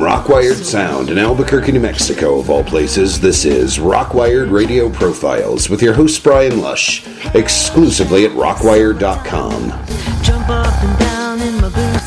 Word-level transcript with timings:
From 0.00 0.08
Rockwired 0.08 0.64
Sound 0.64 1.10
in 1.10 1.18
Albuquerque, 1.18 1.72
New 1.72 1.80
Mexico, 1.80 2.38
of 2.38 2.48
all 2.48 2.64
places, 2.64 3.20
this 3.20 3.44
is 3.44 3.78
Rockwired 3.78 4.50
Radio 4.50 4.88
Profiles 4.88 5.68
with 5.68 5.82
your 5.82 5.92
host 5.92 6.24
Brian 6.24 6.62
Lush, 6.62 7.06
exclusively 7.34 8.24
at 8.24 8.30
Rockwired.com. 8.30 9.64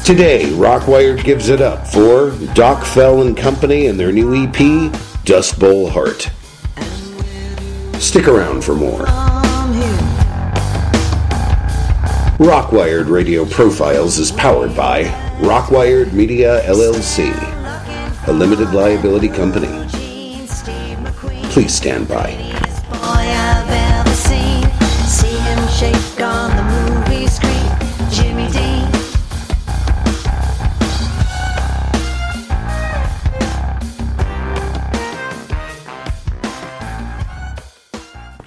Today, 0.04 0.46
Rockwired 0.54 1.24
gives 1.24 1.50
it 1.50 1.61
up 1.61 1.86
for 1.86 2.32
Doc 2.56 2.84
Fell 2.84 3.21
and 3.21 3.38
Company 3.38 3.86
and 3.86 4.00
their 4.00 4.12
new 4.12 4.34
EP, 4.34 4.91
Dust 5.23 5.60
Bowl 5.60 5.88
Heart. 5.88 6.32
Stick 8.02 8.28
around 8.28 8.64
for 8.64 8.73
more. 8.73 9.05
Rockwired 12.39 13.07
Radio 13.07 13.46
Profiles 13.46 14.18
is 14.18 14.32
powered 14.32 14.75
by 14.75 15.04
Rockwired 15.41 16.14
Media 16.14 16.64
LLC, 16.64 17.53
a 18.27 18.32
limited 18.32 18.71
liability 18.73 19.27
company. 19.27 19.68
Please 21.51 21.73
stand 21.73 22.07
by. 22.07 22.72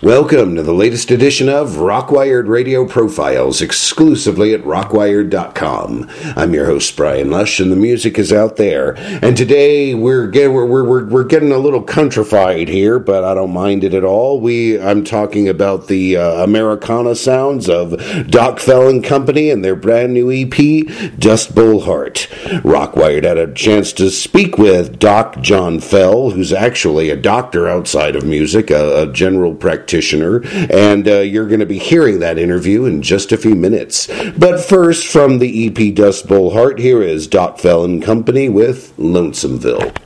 Welcome 0.07 0.55
to 0.55 0.63
the 0.63 0.73
latest 0.73 1.11
edition 1.11 1.49
of 1.49 1.79
Rockwired 1.79 2.47
Radio 2.47 2.87
Profiles, 2.87 3.61
exclusively 3.61 4.55
at 4.55 4.63
rockwired.com. 4.63 6.09
I'm 6.37 6.55
your 6.55 6.67
host, 6.67 6.97
Brian 6.97 7.29
Lush, 7.29 7.59
and 7.59 7.73
the 7.73 7.77
music 7.77 8.17
is 8.17 8.33
out 8.33 8.55
there. 8.55 8.97
And 8.97 9.37
today 9.37 9.95
we're, 9.95 10.29
get, 10.29 10.53
we're, 10.53 10.65
we're, 10.65 11.05
we're 11.07 11.25
getting 11.25 11.51
a 11.51 11.59
little 11.59 11.83
countrified 11.83 12.69
here, 12.69 13.01
but 13.01 13.25
I 13.25 13.35
don't 13.35 13.53
mind 13.53 13.83
it 13.83 13.95
at 13.95 14.05
all. 14.05 14.41
We 14.41 14.81
I'm 14.81 15.03
talking 15.03 15.49
about 15.49 15.89
the 15.89 16.19
uh, 16.19 16.45
Americana 16.45 17.17
sounds 17.17 17.69
of 17.69 18.01
Doc 18.31 18.61
Fell 18.61 18.89
and 18.89 19.03
Company 19.03 19.51
and 19.51 19.65
their 19.65 19.75
brand 19.75 20.15
new 20.15 20.31
EP, 20.31 21.19
Dust 21.19 21.53
Bowl 21.53 21.81
Heart. 21.81 22.29
Rockwired 22.63 23.25
had 23.25 23.39
a 23.39 23.53
chance 23.53 23.93
to 23.95 24.13
speak 24.13 24.57
with 24.57 25.01
Doc 25.01 25.41
John 25.41 25.81
Fell, 25.81 26.31
who's 26.31 26.53
actually 26.53 27.11
a 27.11 27.17
doctor 27.17 27.67
outside 27.67 28.15
of 28.15 28.23
music, 28.23 28.71
a, 28.71 29.03
a 29.03 29.13
general 29.13 29.53
practitioner 29.53 29.96
practitioner, 29.97 30.43
and 30.71 31.09
uh, 31.09 31.21
you're 31.21 31.49
going 31.49 31.61
to 31.61 31.67
be 31.67 31.79
hearing 31.79 32.19
that 32.21 32.39
interview 32.39 32.85
in 32.85 33.01
just 33.01 33.33
a 33.33 33.37
few 33.39 33.55
minutes. 33.55 34.09
But 34.37 34.61
first, 34.61 35.07
from 35.07 35.39
the 35.39 35.67
EP 35.69 35.95
Dust 35.95 36.29
Bowl 36.29 36.51
Heart, 36.53 36.79
here 36.79 37.03
is 37.03 37.27
Doc 37.27 37.59
Fell 37.59 37.83
and 37.85 38.03
Company 38.03 38.51
with 38.51 38.95
Lonesomeville. 38.99 39.97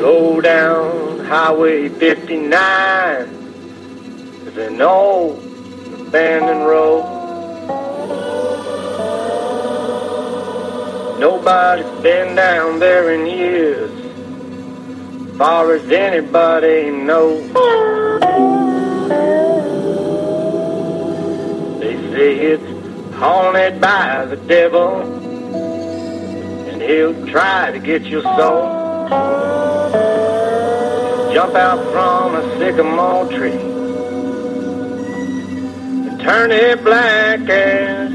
Go 0.00 0.40
down 0.40 1.24
Highway 1.26 1.88
59. 1.90 2.50
There's 4.44 4.56
an 4.56 4.82
old 4.82 5.50
abandoned 6.10 6.66
road. 6.66 7.09
Nobody's 11.20 12.02
been 12.02 12.34
down 12.34 12.78
there 12.78 13.12
in 13.12 13.26
years, 13.26 13.90
far 15.36 15.74
as 15.74 15.86
anybody 15.90 16.90
knows. 16.90 17.46
They 21.78 21.94
say 22.10 22.36
it's 22.38 23.14
haunted 23.16 23.82
by 23.82 24.24
the 24.24 24.36
devil, 24.36 25.02
and 26.70 26.80
he'll 26.80 27.26
try 27.26 27.70
to 27.70 27.78
get 27.78 28.04
your 28.04 28.22
soul. 28.22 28.80
Jump 31.34 31.54
out 31.54 31.84
from 31.92 32.34
a 32.34 32.58
sycamore 32.58 33.26
tree 33.28 33.60
and 36.08 36.18
turn 36.18 36.50
it 36.50 36.82
black 36.82 37.40
as. 37.40 38.10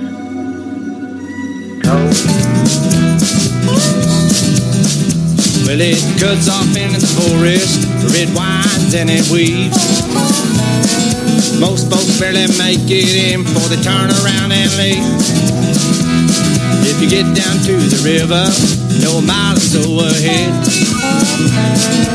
Well, 5.75 5.83
it 5.91 5.99
cuts 6.17 6.47
off 6.47 6.71
into 6.77 7.01
the 7.01 7.11
forest, 7.19 7.83
red 8.15 8.31
winds 8.31 8.95
and 8.95 9.11
it 9.11 9.27
weaves. 9.27 9.75
Most 11.59 11.91
folks 11.91 12.15
barely 12.17 12.47
make 12.55 12.87
it 12.87 13.11
in 13.11 13.43
before 13.43 13.67
they 13.67 13.83
turn 13.83 14.07
around 14.23 14.55
and 14.55 14.71
leave. 14.79 15.03
If 16.87 17.03
you 17.03 17.09
get 17.11 17.27
down 17.35 17.59
to 17.67 17.75
the 17.75 17.99
river, 18.07 18.47
no 19.03 19.19
mile 19.19 19.57
or 19.57 19.59
so 19.59 19.83
ahead, 19.99 20.55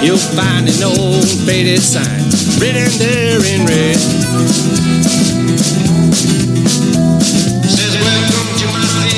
you'll 0.01 0.17
find 0.17 0.65
an 0.65 0.81
old 0.81 1.29
faded 1.45 1.85
sign 1.85 2.25
written 2.65 2.89
there 2.97 3.45
in 3.45 3.69
red. 3.69 5.00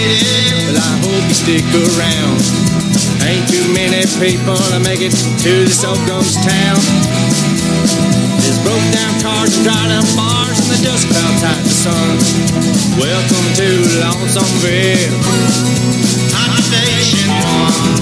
Well, 0.02 0.76
I 0.82 0.92
hope 1.06 1.22
you 1.30 1.34
stick 1.34 1.62
around. 1.70 2.42
Ain't 3.22 3.46
too 3.46 3.62
many 3.72 4.02
people 4.18 4.58
to 4.74 4.78
make 4.82 4.98
it 5.00 5.14
to 5.14 5.52
this 5.62 5.84
old 5.84 6.02
ghost 6.10 6.42
town. 6.42 6.78
There's 8.42 8.58
broke 8.66 8.82
down 8.90 9.14
cars 9.22 9.54
and 9.54 9.62
dried 9.62 9.92
up 9.94 10.02
bars 10.18 10.58
and 10.58 10.74
the 10.74 10.80
dust 10.82 11.06
clouds 11.06 11.42
hide 11.46 11.62
the 11.62 11.70
sun. 11.70 12.18
Welcome 12.98 13.46
to 13.62 13.68
Lonesomeville, 14.02 15.22
Station 16.58 17.30
One. 17.30 17.92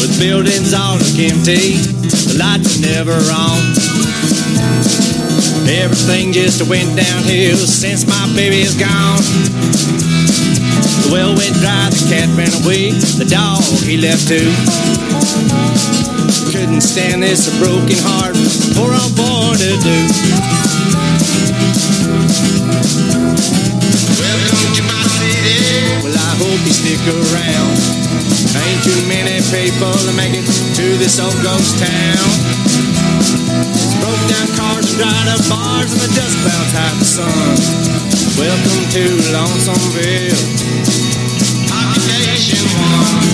With 0.00 0.18
buildings 0.20 0.72
all 0.72 0.96
look 0.96 1.18
empty, 1.18 1.76
the 2.06 2.36
lights 2.38 2.78
are 2.78 2.86
never 2.86 3.16
on. 3.32 3.60
Everything 5.66 6.32
just 6.32 6.62
went 6.68 6.96
downhill 6.96 7.56
since 7.56 8.06
my 8.06 8.26
baby 8.34 8.60
is 8.60 8.74
gone. 8.74 9.22
The 11.04 11.10
well 11.12 11.34
went 11.34 11.54
dry, 11.58 11.90
the 11.90 12.06
cat 12.08 12.28
ran 12.36 12.52
away, 12.62 12.90
the 13.18 13.26
dog 13.26 13.62
he 13.82 13.96
left 13.96 14.28
too. 14.28 14.50
Couldn't 16.52 16.82
stand 16.82 17.22
this, 17.22 17.48
a 17.48 17.58
broken 17.58 17.96
heart, 18.02 18.34
poor 18.74 18.92
old 18.92 19.14
boy 19.16 19.54
to 19.58 19.78
do. 19.82 20.69
Hope 26.60 26.66
you 26.66 26.74
stick 26.74 27.00
around. 27.08 27.76
Ain't 28.52 28.84
too 28.84 29.00
many 29.08 29.40
people 29.48 29.92
to 29.92 30.12
make 30.12 30.34
it 30.36 30.44
to 30.76 30.96
this 30.98 31.18
old 31.18 31.32
ghost 31.42 31.78
town. 31.78 32.28
Broke 34.00 34.24
down 34.28 34.48
cars 34.56 34.92
and 34.92 34.98
dried 34.98 35.28
up 35.32 35.40
bars 35.48 35.92
and 35.92 36.00
the 36.00 36.12
dust 36.12 36.36
clouds 36.44 36.72
hide 36.76 36.96
the 37.00 37.04
sun. 37.04 37.56
Welcome 38.36 38.84
to 38.92 39.04
Lonesomeville. 39.32 40.36
Occupation 41.72 42.60
one. 42.76 43.29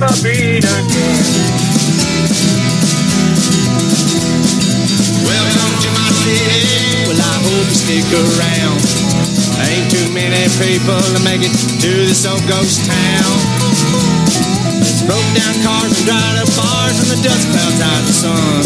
never 0.00 0.16
been 0.22 0.64
again. 0.64 1.24
Welcome 5.28 5.74
to 5.76 5.88
my 5.92 6.08
city. 6.24 7.04
Well, 7.04 7.20
I 7.20 7.36
hope 7.44 7.68
you 7.68 7.76
stick 7.76 8.08
around. 8.08 8.80
Ain't 9.68 9.92
too 9.92 10.08
many 10.16 10.48
people 10.56 10.96
to 10.96 11.20
make 11.20 11.44
it 11.44 11.52
to 11.52 11.90
this 12.08 12.24
old 12.24 12.40
ghost 12.48 12.88
town. 12.88 13.36
There's 14.80 15.04
broke 15.04 15.30
down 15.36 15.54
cars 15.60 15.92
and 15.92 16.08
dried 16.08 16.36
up 16.40 16.48
bars 16.56 16.96
and 16.96 17.12
the 17.12 17.20
dust 17.20 17.44
clouds 17.52 17.80
out 17.84 18.00
the 18.08 18.16
sun. 18.16 18.64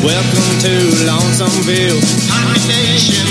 Welcome 0.00 0.48
to 0.64 0.72
Lonesomeville, 1.04 2.00
Population 2.32 3.28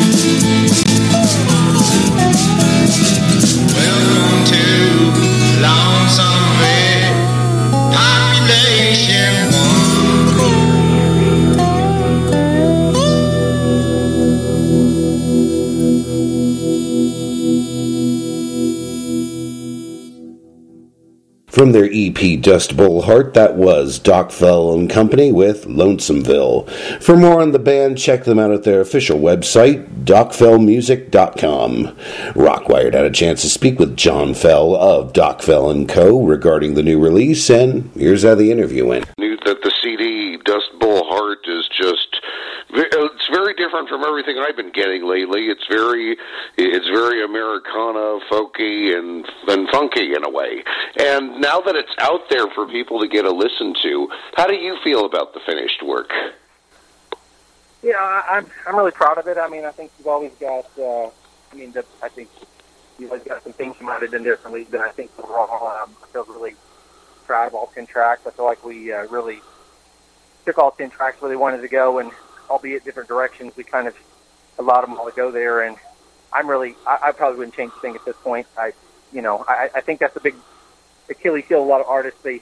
1. 0.00 0.03
Well, 3.74 4.33
From 21.54 21.70
their 21.70 21.88
EP 21.88 22.40
Dust 22.40 22.76
Bowl 22.76 23.02
Heart, 23.02 23.34
that 23.34 23.54
was 23.54 24.00
Doc 24.00 24.32
Fell 24.32 24.74
and 24.74 24.90
Company 24.90 25.30
with 25.30 25.66
Lonesomeville. 25.66 26.68
For 27.00 27.16
more 27.16 27.40
on 27.40 27.52
the 27.52 27.60
band, 27.60 27.96
check 27.96 28.24
them 28.24 28.40
out 28.40 28.50
at 28.50 28.64
their 28.64 28.80
official 28.80 29.20
website, 29.20 30.04
docfellmusic.com. 30.04 31.96
Rockwired 32.34 32.94
had 32.94 33.04
a 33.04 33.10
chance 33.12 33.42
to 33.42 33.48
speak 33.48 33.78
with 33.78 33.96
John 33.96 34.34
Fell 34.34 34.74
of 34.74 35.12
Doc 35.12 35.42
Fell 35.42 35.70
and 35.70 35.88
Co. 35.88 36.24
regarding 36.24 36.74
the 36.74 36.82
new 36.82 36.98
release, 36.98 37.48
and 37.48 37.88
here's 37.94 38.24
how 38.24 38.34
the 38.34 38.50
interview 38.50 38.86
went. 38.86 39.06
That 39.44 39.62
the 39.62 39.72
CD 39.80 40.38
Dust 40.44 40.72
Bowl 40.80 41.04
Heart 41.04 41.46
is 41.46 41.68
just 41.68 42.13
it's 42.74 43.26
very 43.28 43.54
different 43.54 43.88
from 43.88 44.02
everything 44.04 44.38
I've 44.38 44.56
been 44.56 44.72
getting 44.72 45.04
lately. 45.04 45.46
It's 45.46 45.66
very 45.66 46.16
it's 46.56 46.88
very 46.88 47.24
Americana, 47.24 48.20
folky, 48.30 48.98
and 48.98 49.26
and 49.48 49.68
funky 49.70 50.14
in 50.14 50.24
a 50.24 50.30
way. 50.30 50.64
And 50.98 51.40
now 51.40 51.60
that 51.60 51.76
it's 51.76 51.94
out 51.98 52.28
there 52.30 52.48
for 52.48 52.66
people 52.66 53.00
to 53.00 53.08
get 53.08 53.24
a 53.24 53.30
listen 53.30 53.74
to, 53.82 54.08
how 54.34 54.46
do 54.46 54.54
you 54.54 54.76
feel 54.82 55.04
about 55.04 55.34
the 55.34 55.40
finished 55.40 55.82
work? 55.82 56.10
Yeah, 57.82 58.22
I'm 58.28 58.46
I'm 58.66 58.76
really 58.76 58.92
proud 58.92 59.18
of 59.18 59.26
it. 59.28 59.38
I 59.38 59.48
mean, 59.48 59.64
I 59.64 59.70
think 59.70 59.92
you've 59.98 60.08
always 60.08 60.32
got. 60.40 60.66
Uh, 60.78 61.10
I 61.52 61.56
mean, 61.56 61.72
the, 61.72 61.84
I 62.02 62.08
think 62.08 62.28
you've 62.98 63.10
always 63.10 63.24
got 63.24 63.44
some 63.44 63.52
things 63.52 63.76
you 63.78 63.86
might 63.86 64.02
have 64.02 64.10
done 64.10 64.24
differently, 64.24 64.66
but 64.68 64.80
I 64.80 64.90
think 64.90 65.10
overall, 65.18 65.68
um, 65.68 65.94
I 66.02 66.06
feel 66.08 66.24
really 66.24 66.54
proud 67.26 67.48
of 67.48 67.54
all 67.54 67.70
ten 67.74 67.86
tracks. 67.86 68.22
I 68.26 68.30
feel 68.30 68.46
like 68.46 68.64
we 68.64 68.92
uh, 68.92 69.06
really 69.06 69.40
took 70.44 70.58
all 70.58 70.72
ten 70.72 70.90
tracks 70.90 71.20
where 71.20 71.28
they 71.28 71.36
wanted 71.36 71.60
to 71.60 71.68
go, 71.68 71.98
and 71.98 72.10
albeit 72.50 72.84
different 72.84 73.08
directions, 73.08 73.56
we 73.56 73.64
kind 73.64 73.88
of 73.88 73.96
allowed 74.58 74.82
them 74.82 74.94
all 74.98 75.06
to 75.06 75.16
go 75.16 75.30
there. 75.30 75.62
And 75.62 75.76
I'm 76.32 76.48
really, 76.48 76.74
I, 76.86 76.98
I 77.04 77.12
probably 77.12 77.38
wouldn't 77.38 77.56
change 77.56 77.72
a 77.76 77.80
thing 77.80 77.94
at 77.94 78.04
this 78.04 78.16
point. 78.16 78.46
I, 78.58 78.72
you 79.12 79.22
know, 79.22 79.44
I, 79.48 79.70
I 79.74 79.80
think 79.80 80.00
that's 80.00 80.16
a 80.16 80.20
big 80.20 80.34
Achilles 81.08 81.44
heel. 81.46 81.62
A 81.62 81.64
lot 81.64 81.80
of 81.80 81.86
artists 81.86 82.20
they 82.22 82.40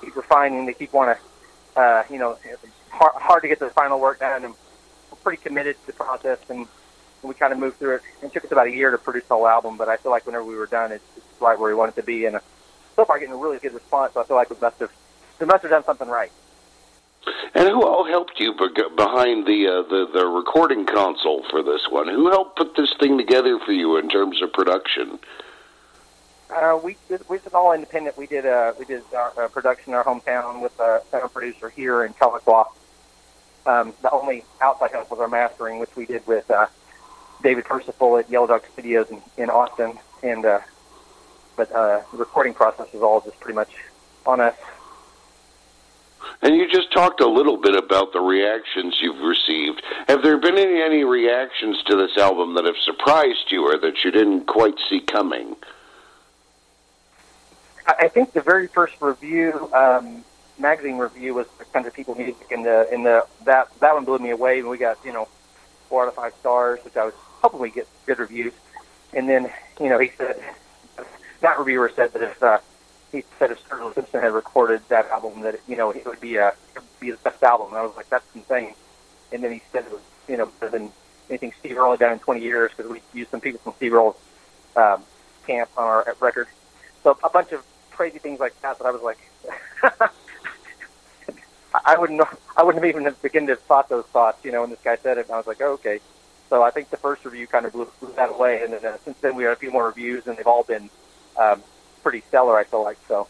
keep 0.00 0.14
refining, 0.14 0.66
they 0.66 0.74
keep 0.74 0.92
want 0.92 1.18
to, 1.74 1.80
uh, 1.80 2.04
you 2.10 2.18
know, 2.18 2.38
hard, 2.90 3.14
hard 3.14 3.42
to 3.42 3.48
get 3.48 3.58
the 3.58 3.70
final 3.70 3.98
work 4.00 4.20
done, 4.20 4.44
and 4.44 4.54
we're 5.10 5.18
pretty 5.22 5.42
committed 5.42 5.76
to 5.80 5.86
the 5.86 5.92
process, 5.92 6.38
and, 6.48 6.66
we 7.20 7.34
kind 7.34 7.52
of 7.52 7.58
moved 7.58 7.78
through 7.80 7.96
it. 7.96 8.02
And 8.22 8.30
it 8.30 8.32
took 8.32 8.44
us 8.44 8.52
about 8.52 8.68
a 8.68 8.70
year 8.70 8.92
to 8.92 8.96
produce 8.96 9.24
the 9.24 9.34
whole 9.34 9.48
album, 9.48 9.76
but 9.76 9.88
I 9.88 9.96
feel 9.96 10.12
like 10.12 10.24
whenever 10.24 10.44
we 10.44 10.54
were 10.54 10.66
done, 10.66 10.92
it's, 10.92 11.04
it's 11.16 11.26
right 11.40 11.58
where 11.58 11.68
we 11.68 11.74
wanted 11.74 11.96
to 11.96 12.04
be, 12.04 12.26
and 12.26 12.36
uh, 12.36 12.40
so 12.94 13.04
far 13.04 13.18
getting 13.18 13.34
a 13.34 13.36
really 13.36 13.58
good 13.58 13.74
response. 13.74 14.14
So 14.14 14.20
I 14.20 14.24
feel 14.24 14.36
like 14.36 14.50
we 14.50 14.56
must 14.60 14.78
have, 14.78 14.92
we 15.40 15.46
must 15.46 15.62
have 15.62 15.70
done 15.72 15.84
something 15.84 16.08
right. 16.08 16.30
And 17.54 17.68
who 17.68 17.84
all 17.84 18.04
helped 18.04 18.38
you 18.38 18.52
behind 18.54 19.46
the, 19.46 19.66
uh, 19.66 19.82
the 19.88 20.08
the 20.12 20.26
recording 20.26 20.86
console 20.86 21.44
for 21.50 21.62
this 21.62 21.88
one? 21.90 22.08
Who 22.08 22.30
helped 22.30 22.56
put 22.56 22.76
this 22.76 22.94
thing 22.98 23.18
together 23.18 23.58
for 23.58 23.72
you 23.72 23.96
in 23.96 24.08
terms 24.08 24.40
of 24.42 24.52
production? 24.52 25.18
Uh, 26.50 26.78
we 26.82 26.96
we 27.28 27.38
did 27.38 27.52
all 27.52 27.72
independent. 27.72 28.16
We 28.16 28.26
did 28.26 28.46
uh, 28.46 28.72
we 28.78 28.84
did 28.84 29.02
our 29.14 29.44
uh, 29.44 29.48
production 29.48 29.92
in 29.92 29.96
our 29.96 30.04
hometown 30.04 30.62
with 30.62 30.78
a 30.80 31.02
sound 31.10 31.32
producer 31.32 31.68
here 31.68 32.04
in 32.04 32.14
Tahlequah. 32.14 32.66
Um, 33.66 33.92
the 34.00 34.10
only 34.10 34.44
outside 34.62 34.92
help 34.92 35.10
was 35.10 35.20
our 35.20 35.28
mastering, 35.28 35.78
which 35.78 35.94
we 35.94 36.06
did 36.06 36.26
with 36.26 36.50
uh, 36.50 36.66
David 37.42 37.66
Percival 37.66 38.16
at 38.16 38.30
Yellow 38.30 38.46
Dog 38.46 38.62
Studios 38.72 39.10
in, 39.10 39.20
in 39.36 39.50
Austin. 39.50 39.98
And 40.22 40.44
uh, 40.44 40.60
but 41.56 41.70
uh, 41.72 42.02
the 42.12 42.18
recording 42.18 42.54
process 42.54 42.90
was 42.92 43.02
all 43.02 43.20
just 43.20 43.38
pretty 43.40 43.56
much 43.56 43.74
on 44.24 44.40
us. 44.40 44.54
And 46.42 46.54
you 46.56 46.68
just 46.68 46.92
talked 46.92 47.20
a 47.20 47.26
little 47.26 47.56
bit 47.56 47.74
about 47.74 48.12
the 48.12 48.20
reactions 48.20 48.96
you've 49.00 49.20
received. 49.20 49.82
Have 50.06 50.22
there 50.22 50.38
been 50.38 50.56
any, 50.56 50.80
any 50.80 51.04
reactions 51.04 51.82
to 51.84 51.96
this 51.96 52.16
album 52.16 52.54
that 52.54 52.64
have 52.64 52.76
surprised 52.76 53.50
you 53.50 53.64
or 53.64 53.78
that 53.78 54.04
you 54.04 54.10
didn't 54.10 54.46
quite 54.46 54.74
see 54.88 55.00
coming? 55.00 55.56
I 57.86 58.08
think 58.08 58.32
the 58.32 58.42
very 58.42 58.66
first 58.66 58.94
review, 59.00 59.70
um, 59.72 60.22
magazine 60.58 60.98
review, 60.98 61.34
was 61.34 61.46
for 61.56 61.64
Country 61.64 61.90
People 61.90 62.14
Music, 62.14 62.50
and 62.50 62.64
the 62.64 62.92
in 62.92 63.02
the 63.02 63.26
that 63.46 63.68
that 63.80 63.94
one 63.94 64.04
blew 64.04 64.18
me 64.18 64.30
away. 64.30 64.58
And 64.58 64.68
we 64.68 64.76
got 64.76 64.98
you 65.04 65.12
know 65.12 65.26
four 65.88 66.02
out 66.02 66.08
of 66.08 66.14
five 66.14 66.34
stars, 66.40 66.80
which 66.84 66.96
I 66.98 67.06
was 67.06 67.14
hoping 67.16 67.60
we 67.60 67.70
get 67.70 67.88
good 68.04 68.18
reviews. 68.18 68.52
And 69.14 69.26
then 69.26 69.50
you 69.80 69.88
know 69.88 69.98
he 69.98 70.12
said 70.18 70.38
that 71.40 71.58
reviewer 71.58 71.90
said 71.94 72.12
that 72.12 72.22
if 72.22 72.42
uh, 72.42 72.58
he 73.12 73.24
said 73.38 73.50
if 73.50 73.66
Sturgill 73.68 73.94
Simpson 73.94 74.20
had 74.20 74.32
recorded 74.32 74.82
that 74.88 75.08
album, 75.10 75.40
that 75.42 75.60
you 75.66 75.76
know 75.76 75.90
it 75.90 76.04
would 76.06 76.20
be 76.20 76.36
a 76.36 76.48
it 76.48 76.54
would 76.76 77.00
be 77.00 77.10
the 77.10 77.16
best 77.18 77.42
album. 77.42 77.68
And 77.68 77.76
I 77.76 77.82
was 77.82 77.96
like, 77.96 78.08
that's 78.08 78.26
insane. 78.34 78.74
And 79.32 79.42
then 79.42 79.52
he 79.52 79.62
said 79.72 79.84
it 79.86 79.92
was 79.92 80.02
you 80.28 80.36
know 80.36 80.46
better 80.60 80.78
than 80.78 80.92
anything 81.30 81.52
Steve 81.58 81.76
Earle 81.76 81.92
had 81.92 82.00
done 82.00 82.12
in 82.12 82.18
20 82.18 82.40
years 82.40 82.70
because 82.76 82.90
we 82.90 83.00
used 83.12 83.30
some 83.30 83.40
people 83.40 83.60
from 83.60 83.74
Steve 83.76 83.94
Earle's 83.94 84.16
um, 84.76 85.02
camp 85.46 85.70
on 85.76 85.84
our 85.84 86.16
record. 86.20 86.48
So 87.02 87.16
a 87.22 87.30
bunch 87.30 87.52
of 87.52 87.64
crazy 87.90 88.18
things 88.18 88.40
like 88.40 88.60
that 88.62 88.78
that 88.78 88.86
I 88.86 88.90
was 88.90 89.02
like, 89.02 89.18
I 91.84 91.98
wouldn't 91.98 92.20
I 92.56 92.62
wouldn't 92.62 92.84
have 92.84 92.96
even 92.96 93.14
begin 93.22 93.46
to 93.46 93.56
thought 93.56 93.88
those 93.88 94.06
thoughts, 94.06 94.44
you 94.44 94.52
know, 94.52 94.62
when 94.62 94.70
this 94.70 94.80
guy 94.82 94.96
said 94.96 95.18
it, 95.18 95.26
and 95.26 95.34
I 95.34 95.36
was 95.36 95.46
like, 95.46 95.60
oh, 95.60 95.72
okay. 95.72 96.00
So 96.50 96.62
I 96.62 96.70
think 96.70 96.90
the 96.90 96.96
first 96.96 97.24
review 97.24 97.46
kind 97.46 97.66
of 97.66 97.72
blew, 97.72 97.90
blew 98.00 98.12
that 98.16 98.30
away, 98.30 98.62
and 98.62 98.72
then 98.72 98.84
uh, 98.84 98.96
since 99.04 99.18
then 99.18 99.36
we 99.36 99.44
had 99.44 99.52
a 99.52 99.56
few 99.56 99.70
more 99.70 99.86
reviews, 99.86 100.26
and 100.26 100.36
they've 100.36 100.46
all 100.46 100.62
been 100.62 100.88
um, 101.36 101.62
pretty 101.98 102.22
stellar. 102.28 102.56
I 102.56 102.64
feel 102.64 102.82
like 102.82 102.98
so. 103.06 103.28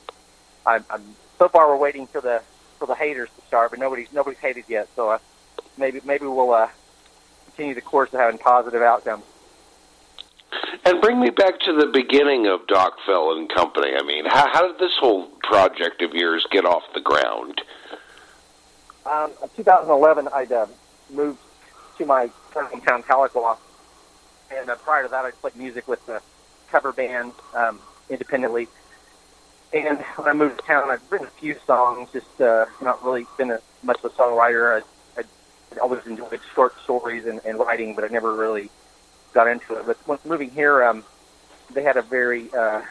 I'm, 0.67 0.85
I'm 0.91 1.03
so 1.39 1.49
far 1.49 1.69
we're 1.69 1.77
waiting 1.77 2.07
for 2.07 2.21
the 2.21 2.43
for 2.79 2.87
the 2.87 2.95
haters 2.95 3.29
to 3.39 3.47
start, 3.47 3.71
but 3.71 3.79
nobody's 3.79 4.13
nobody's 4.13 4.39
hated 4.39 4.65
yet. 4.69 4.89
So 4.95 5.11
uh, 5.11 5.19
maybe 5.77 6.01
maybe 6.05 6.27
we'll 6.27 6.53
uh, 6.53 6.69
continue 7.47 7.75
the 7.75 7.81
course 7.81 8.13
of 8.13 8.21
having 8.21 8.39
positive 8.39 8.83
outcomes. 8.83 9.25
And 10.85 11.01
bring 11.01 11.21
me 11.21 11.31
back 11.31 11.61
to 11.61 11.73
the 11.73 11.87
beginning 11.87 12.47
of 12.47 12.67
Doc 12.67 12.95
Fell 13.05 13.37
and 13.37 13.49
Company. 13.51 13.93
I 13.99 14.03
mean, 14.03 14.25
how, 14.25 14.49
how 14.51 14.67
did 14.67 14.79
this 14.79 14.97
whole 14.99 15.27
project 15.43 16.01
of 16.03 16.15
yours 16.15 16.47
get 16.51 16.65
off 16.65 16.83
the 16.95 17.01
ground? 17.01 17.61
Um, 19.05 19.31
in 19.43 19.49
2011, 19.57 20.29
I 20.29 20.45
uh, 20.45 20.67
moved 21.11 21.39
to 21.99 22.07
my 22.07 22.31
hometown, 22.53 23.05
Tahlequah, 23.05 23.59
and 24.55 24.71
uh, 24.71 24.77
prior 24.77 25.03
to 25.03 25.09
that, 25.09 25.25
I 25.25 25.31
played 25.33 25.57
music 25.57 25.89
with 25.89 26.07
a 26.09 26.23
cover 26.71 26.93
band 26.93 27.33
um, 27.55 27.81
independently. 28.11 28.69
And 29.73 29.99
when 30.17 30.29
I 30.29 30.33
moved 30.33 30.61
to 30.61 30.67
town, 30.67 30.91
I'd 30.91 31.01
written 31.11 31.27
a 31.27 31.31
few 31.31 31.57
songs, 31.67 32.09
just 32.13 32.41
uh, 32.41 32.67
not 32.81 33.05
really 33.05 33.27
been 33.37 33.51
a, 33.51 33.61
much 33.83 34.03
of 34.03 34.13
a 34.13 34.15
songwriter. 34.15 34.83
I, 35.17 35.21
I 35.21 35.79
always 35.79 36.07
enjoyed 36.07 36.41
short 36.55 36.75
stories 36.83 37.27
and, 37.27 37.41
and 37.45 37.59
writing, 37.59 37.95
but 37.95 38.05
I 38.05 38.09
never 38.09 38.35
really 38.35 38.71
got 39.35 39.47
into 39.47 39.75
it. 39.75 39.87
But 39.87 39.97
when 40.07 40.19
moving 40.25 40.51
here, 40.51 40.83
um, 40.83 41.05
they 41.75 41.83
had 41.83 41.97
a 41.99 42.03
very 42.03 42.51
uh, 42.55 42.83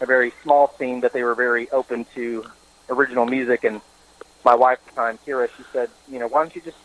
a 0.00 0.06
very 0.06 0.32
small 0.42 0.74
scene, 0.78 1.00
but 1.00 1.12
they 1.12 1.22
were 1.22 1.34
very 1.34 1.70
open 1.70 2.04
to 2.14 2.44
original 2.90 3.24
music. 3.24 3.64
And 3.64 3.80
my 4.44 4.54
wife 4.54 4.78
at 4.86 4.94
the 4.94 5.00
time, 5.00 5.18
Kira, 5.26 5.48
she 5.56 5.62
said, 5.72 5.88
you 6.10 6.18
know, 6.18 6.26
why 6.26 6.42
don't 6.42 6.54
you 6.54 6.60
just 6.60 6.76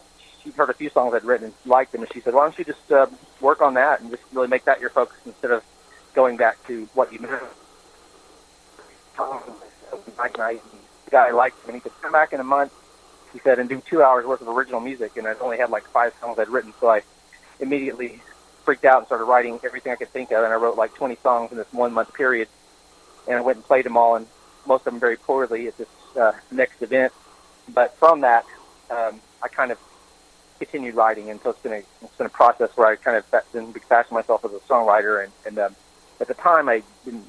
she'd 0.43 0.53
heard 0.53 0.69
a 0.69 0.73
few 0.73 0.89
songs 0.89 1.13
I'd 1.13 1.25
written 1.25 1.47
and 1.47 1.53
liked 1.65 1.91
them, 1.91 2.03
and 2.03 2.13
she 2.13 2.21
said, 2.21 2.33
why 2.33 2.45
don't 2.45 2.57
you 2.57 2.63
just 2.63 2.89
uh, 2.91 3.07
work 3.41 3.61
on 3.61 3.73
that 3.73 3.99
and 3.99 4.11
just 4.11 4.23
really 4.31 4.47
make 4.47 4.65
that 4.65 4.79
your 4.79 4.91
focus 4.91 5.17
instead 5.25 5.51
of 5.51 5.63
going 6.13 6.37
back 6.37 6.65
to 6.67 6.87
what 6.93 7.11
you 7.13 7.19
know. 7.19 7.39
Mike 10.17 10.37
Knight, 10.37 10.61
the 11.05 11.11
guy 11.11 11.31
liked 11.31 11.57
him, 11.63 11.69
and 11.69 11.75
he 11.75 11.81
could 11.81 12.01
come 12.01 12.11
back 12.11 12.33
in 12.33 12.39
a 12.39 12.43
month. 12.43 12.73
He 13.33 13.39
said, 13.39 13.59
and 13.59 13.69
do 13.69 13.81
two 13.81 14.01
hours 14.01 14.25
worth 14.25 14.41
of 14.41 14.47
original 14.47 14.79
music, 14.79 15.17
and 15.17 15.27
I'd 15.27 15.39
only 15.41 15.57
had 15.57 15.69
like 15.69 15.83
five 15.89 16.13
songs 16.19 16.39
I'd 16.39 16.49
written, 16.49 16.73
so 16.79 16.89
I 16.89 17.01
immediately 17.59 18.21
freaked 18.63 18.85
out 18.85 18.99
and 18.99 19.05
started 19.05 19.25
writing 19.25 19.59
everything 19.63 19.91
I 19.91 19.95
could 19.95 20.09
think 20.09 20.31
of, 20.31 20.43
and 20.43 20.51
I 20.51 20.55
wrote 20.55 20.77
like 20.77 20.93
20 20.95 21.17
songs 21.23 21.51
in 21.51 21.57
this 21.57 21.71
one 21.71 21.93
month 21.93 22.13
period, 22.13 22.47
and 23.27 23.37
I 23.37 23.41
went 23.41 23.57
and 23.57 23.65
played 23.65 23.85
them 23.85 23.97
all, 23.97 24.15
and 24.15 24.27
most 24.65 24.81
of 24.81 24.93
them 24.93 24.99
very 24.99 25.17
poorly 25.17 25.67
at 25.67 25.77
this 25.77 25.87
uh, 26.19 26.33
next 26.51 26.81
event. 26.81 27.13
But 27.73 27.95
from 27.97 28.21
that, 28.21 28.45
um, 28.89 29.19
I 29.41 29.47
kind 29.47 29.71
of 29.71 29.77
continued 30.59 30.95
writing, 30.95 31.29
and 31.29 31.39
so 31.41 31.51
it's 31.51 31.59
been 31.59 31.73
a 31.73 31.83
it's 32.01 32.15
been 32.17 32.27
a 32.27 32.29
process 32.29 32.69
where 32.75 32.87
I 32.87 32.95
kind 32.95 33.17
of 33.17 33.51
been 33.53 33.71
fashioned 33.73 34.15
myself 34.15 34.43
as 34.45 34.51
a 34.51 34.59
songwriter, 34.59 35.23
and 35.23 35.31
and 35.45 35.59
um, 35.59 35.75
at 36.19 36.27
the 36.27 36.33
time 36.33 36.69
I 36.69 36.83
didn't. 37.05 37.25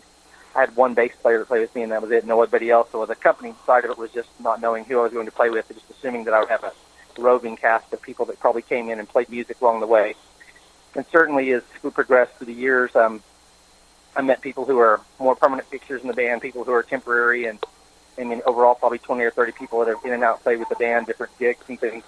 I 0.57 0.61
had 0.61 0.75
one 0.75 0.95
bass 0.95 1.12
player 1.21 1.38
to 1.38 1.45
play 1.45 1.61
with 1.61 1.75
me, 1.75 1.83
and 1.83 1.92
that 1.92 2.02
was 2.02 2.11
it. 2.11 2.25
Nobody 2.25 2.71
else. 2.71 2.88
So 2.90 3.04
the 3.07 3.14
company 3.14 3.54
side 3.66 3.85
of 3.85 3.90
it 3.90 3.99
was 3.99 4.11
just 4.11 4.28
not 4.40 4.61
knowing 4.61 4.85
who 4.85 4.99
I 4.99 5.02
was 5.02 5.12
going 5.12 5.26
to 5.26 5.33
play 5.33 5.50
with, 5.50 5.68
and 5.71 5.78
just 5.78 5.90
assuming 5.90 6.25
that 6.25 6.35
I 6.35 6.40
would 6.40 6.49
have 6.49 6.64
a 6.64 6.73
roving 7.18 7.57
cast 7.57 7.92
of 7.92 8.00
people 8.00 8.25
that 8.26 8.40
probably 8.40 8.62
came 8.62 8.88
in 8.88 8.99
and 8.99 9.09
played 9.09 9.28
music 9.28 9.61
along 9.61 9.80
the 9.80 9.87
way. 9.87 10.14
And 10.95 11.04
certainly, 11.12 11.52
as 11.52 11.62
we 11.83 11.90
progressed 11.90 12.35
through 12.37 12.47
the 12.47 12.54
years, 12.54 12.95
um, 12.97 13.23
I 14.16 14.23
met 14.23 14.40
people 14.40 14.64
who 14.64 14.78
are 14.78 15.00
more 15.21 15.37
permanent 15.37 15.68
fixtures 15.68 16.02
in 16.02 16.09
the 16.09 16.14
band, 16.14 16.42
people 16.42 16.64
who 16.64 16.73
are 16.73 16.83
temporary, 16.83 17.45
and 17.45 17.59
I 18.18 18.25
mean 18.25 18.42
overall 18.47 18.75
probably 18.75 18.99
20 18.99 19.23
or 19.23 19.30
30 19.30 19.52
people 19.52 19.78
that 19.80 19.88
have 19.88 20.04
in 20.04 20.12
and 20.12 20.25
out 20.25 20.42
played 20.42 20.59
with 20.59 20.68
the 20.68 20.76
band, 20.76 21.07
different 21.07 21.37
gigs 21.38 21.64
and 21.68 21.78
things. 21.78 22.04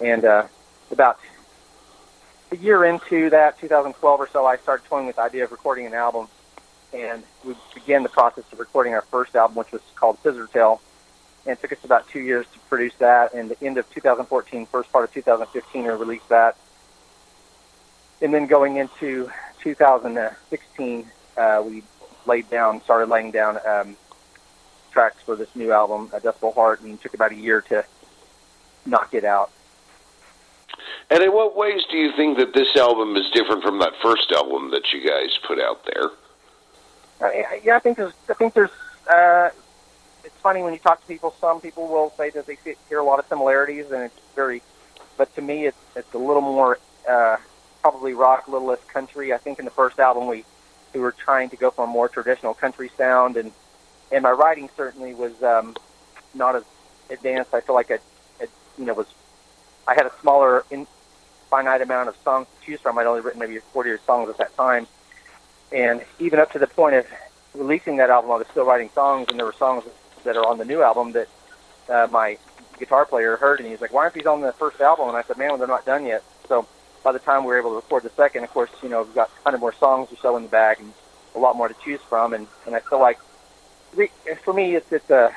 And 0.00 0.24
uh, 0.24 0.46
about 0.90 1.20
a 2.50 2.56
year 2.56 2.84
into 2.84 3.30
that, 3.30 3.58
2012 3.58 4.20
or 4.20 4.28
so, 4.28 4.46
I 4.46 4.56
started 4.56 4.86
toying 4.86 5.06
with 5.06 5.16
the 5.16 5.22
idea 5.22 5.44
of 5.44 5.52
recording 5.52 5.86
an 5.86 5.94
album, 5.94 6.28
and 6.92 7.22
we 7.44 7.54
began 7.74 8.02
the 8.02 8.08
process 8.08 8.44
of 8.52 8.58
recording 8.58 8.94
our 8.94 9.02
first 9.02 9.36
album, 9.36 9.56
which 9.56 9.72
was 9.72 9.82
called 9.94 10.18
Scissor 10.22 10.46
Tail. 10.46 10.80
And 11.46 11.56
it 11.56 11.60
took 11.60 11.72
us 11.72 11.84
about 11.84 12.08
two 12.08 12.20
years 12.20 12.46
to 12.52 12.58
produce 12.68 12.94
that. 12.98 13.34
And 13.34 13.50
the 13.50 13.64
end 13.64 13.78
of 13.78 13.88
2014, 13.92 14.66
first 14.66 14.90
part 14.92 15.04
of 15.04 15.12
2015, 15.12 15.82
we 15.82 15.88
released 15.90 16.28
that. 16.28 16.56
And 18.20 18.34
then 18.34 18.46
going 18.46 18.76
into 18.76 19.30
2016, 19.60 21.10
uh, 21.36 21.62
we 21.64 21.82
laid 22.26 22.50
down, 22.50 22.82
started 22.82 23.08
laying 23.08 23.30
down 23.30 23.58
um, 23.66 23.96
tracks 24.90 25.22
for 25.22 25.36
this 25.36 25.48
new 25.54 25.72
album, 25.72 26.10
Dust 26.22 26.40
Bowl 26.40 26.52
Heart, 26.52 26.80
and 26.80 26.94
it 26.94 27.02
took 27.02 27.14
about 27.14 27.32
a 27.32 27.36
year 27.36 27.60
to 27.62 27.84
knock 28.84 29.14
it 29.14 29.24
out. 29.24 29.50
And 31.10 31.22
in 31.22 31.32
what 31.32 31.56
ways 31.56 31.84
do 31.90 31.96
you 31.96 32.12
think 32.12 32.36
that 32.38 32.52
this 32.52 32.76
album 32.76 33.16
is 33.16 33.30
different 33.30 33.62
from 33.62 33.78
that 33.78 33.92
first 34.02 34.30
album 34.30 34.70
that 34.72 34.92
you 34.92 35.08
guys 35.08 35.38
put 35.46 35.58
out 35.58 35.84
there? 35.86 36.10
Uh, 37.20 37.30
yeah, 37.64 37.76
I 37.76 37.78
think 37.78 37.96
there's. 37.96 38.12
I 38.28 38.34
think 38.34 38.54
there's. 38.54 38.70
Uh, 39.10 39.48
it's 40.22 40.36
funny 40.42 40.62
when 40.62 40.72
you 40.74 40.78
talk 40.78 41.00
to 41.00 41.06
people. 41.06 41.34
Some 41.40 41.60
people 41.60 41.88
will 41.88 42.10
say 42.16 42.30
that 42.30 42.46
they 42.46 42.56
see, 42.56 42.74
hear 42.88 42.98
a 42.98 43.04
lot 43.04 43.18
of 43.18 43.26
similarities, 43.26 43.90
and 43.90 44.02
it's 44.02 44.20
very. 44.36 44.62
But 45.16 45.34
to 45.34 45.42
me, 45.42 45.66
it's 45.66 45.78
it's 45.96 46.12
a 46.12 46.18
little 46.18 46.42
more 46.42 46.78
uh, 47.08 47.38
probably 47.80 48.12
rock, 48.12 48.46
a 48.46 48.50
little 48.50 48.68
less 48.68 48.84
country. 48.84 49.32
I 49.32 49.38
think 49.38 49.58
in 49.58 49.64
the 49.64 49.70
first 49.70 49.98
album 49.98 50.26
we 50.26 50.44
we 50.92 51.00
were 51.00 51.12
trying 51.12 51.48
to 51.50 51.56
go 51.56 51.70
for 51.70 51.84
a 51.84 51.88
more 51.88 52.08
traditional 52.08 52.52
country 52.52 52.90
sound, 52.96 53.36
and 53.38 53.50
and 54.12 54.22
my 54.22 54.30
writing 54.30 54.68
certainly 54.76 55.14
was 55.14 55.42
um, 55.42 55.74
not 56.34 56.54
as 56.54 56.64
advanced. 57.10 57.54
I 57.54 57.62
feel 57.62 57.74
like 57.74 57.90
it, 57.90 58.02
it 58.40 58.50
you 58.76 58.84
know 58.84 58.94
was 58.94 59.06
I 59.88 59.94
had 59.94 60.06
a 60.06 60.12
smaller 60.20 60.64
in, 60.70 60.86
finite 61.50 61.82
amount 61.82 62.08
of 62.08 62.16
songs 62.24 62.46
to 62.46 62.66
choose 62.66 62.80
from. 62.80 62.98
I'd 62.98 63.06
only 63.06 63.20
written 63.20 63.40
maybe 63.40 63.58
40 63.58 63.96
songs 64.06 64.28
at 64.28 64.38
that 64.38 64.56
time, 64.56 64.86
and 65.72 66.04
even 66.18 66.38
up 66.38 66.52
to 66.52 66.58
the 66.58 66.66
point 66.66 66.94
of 66.96 67.06
releasing 67.54 67.96
that 67.96 68.10
album, 68.10 68.30
I 68.30 68.36
was 68.36 68.46
still 68.48 68.64
writing 68.64 68.90
songs, 68.94 69.28
and 69.28 69.38
there 69.38 69.46
were 69.46 69.52
songs 69.52 69.84
that 70.24 70.36
are 70.36 70.46
on 70.46 70.58
the 70.58 70.64
new 70.64 70.82
album 70.82 71.12
that 71.12 71.28
uh, 71.88 72.08
my 72.10 72.38
guitar 72.78 73.04
player 73.04 73.36
heard, 73.36 73.58
and 73.60 73.66
he 73.66 73.72
was 73.72 73.80
like, 73.80 73.92
"Why 73.92 74.02
aren't 74.02 74.14
these 74.14 74.26
on 74.26 74.40
the 74.40 74.52
first 74.52 74.80
album?" 74.80 75.08
And 75.08 75.16
I 75.16 75.22
said, 75.22 75.38
"Man, 75.38 75.58
they're 75.58 75.66
not 75.66 75.84
done 75.84 76.06
yet." 76.06 76.22
So 76.48 76.66
by 77.02 77.12
the 77.12 77.18
time 77.18 77.44
we 77.44 77.48
were 77.48 77.58
able 77.58 77.70
to 77.70 77.76
record 77.76 78.02
the 78.02 78.10
second, 78.10 78.44
of 78.44 78.50
course, 78.50 78.70
you 78.82 78.88
know, 78.88 79.02
we've 79.02 79.14
got 79.14 79.30
100 79.42 79.58
more 79.58 79.72
songs 79.74 80.12
or 80.12 80.16
so 80.16 80.36
in 80.36 80.42
the 80.42 80.48
bag 80.48 80.78
and 80.80 80.92
a 81.34 81.38
lot 81.38 81.56
more 81.56 81.68
to 81.68 81.74
choose 81.84 82.00
from, 82.08 82.34
and 82.34 82.46
and 82.66 82.74
I 82.74 82.80
feel 82.80 83.00
like 83.00 83.18
for 84.44 84.52
me, 84.52 84.76
it's 84.76 84.90
it's 84.92 85.10
uh, 85.10 85.32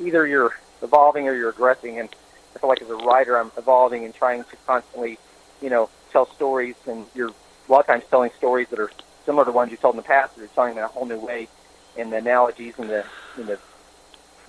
either 0.00 0.26
you're 0.26 0.56
evolving 0.82 1.28
or 1.28 1.34
you're 1.34 1.50
aggressing, 1.50 1.98
and 1.98 2.08
I 2.54 2.58
feel 2.58 2.68
like 2.68 2.82
as 2.82 2.90
a 2.90 2.96
writer, 2.96 3.38
I'm 3.38 3.52
evolving 3.56 4.04
and 4.04 4.14
trying 4.14 4.44
to 4.44 4.56
constantly, 4.66 5.18
you 5.60 5.70
know, 5.70 5.88
tell 6.12 6.26
stories, 6.34 6.76
and 6.86 7.06
you're 7.14 7.30
a 7.30 7.72
lot 7.72 7.80
of 7.80 7.86
times 7.86 8.04
telling 8.10 8.30
stories 8.38 8.68
that 8.68 8.78
are 8.78 8.90
similar 9.24 9.44
to 9.44 9.52
ones 9.52 9.70
you 9.70 9.76
told 9.76 9.94
in 9.94 9.98
the 9.98 10.02
past, 10.02 10.34
but 10.34 10.40
you're 10.40 10.48
telling 10.48 10.74
them 10.74 10.78
in 10.78 10.84
a 10.84 10.88
whole 10.88 11.06
new 11.06 11.18
way, 11.18 11.48
and 11.96 12.12
the 12.12 12.16
analogies 12.16 12.74
and 12.78 12.88
the 12.88 13.04
and 13.36 13.46
the 13.46 13.58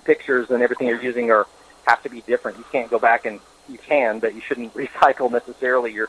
pictures 0.04 0.50
and 0.50 0.62
everything 0.62 0.86
you're 0.86 1.02
using 1.02 1.30
are 1.30 1.46
have 1.86 2.02
to 2.02 2.08
be 2.08 2.22
different. 2.22 2.58
You 2.58 2.64
can't 2.70 2.90
go 2.90 2.98
back 2.98 3.26
and 3.26 3.40
you 3.68 3.78
can, 3.78 4.18
but 4.18 4.34
you 4.34 4.40
shouldn't 4.40 4.74
recycle 4.84 5.30
necessarily 5.30 5.92
your 5.92 6.08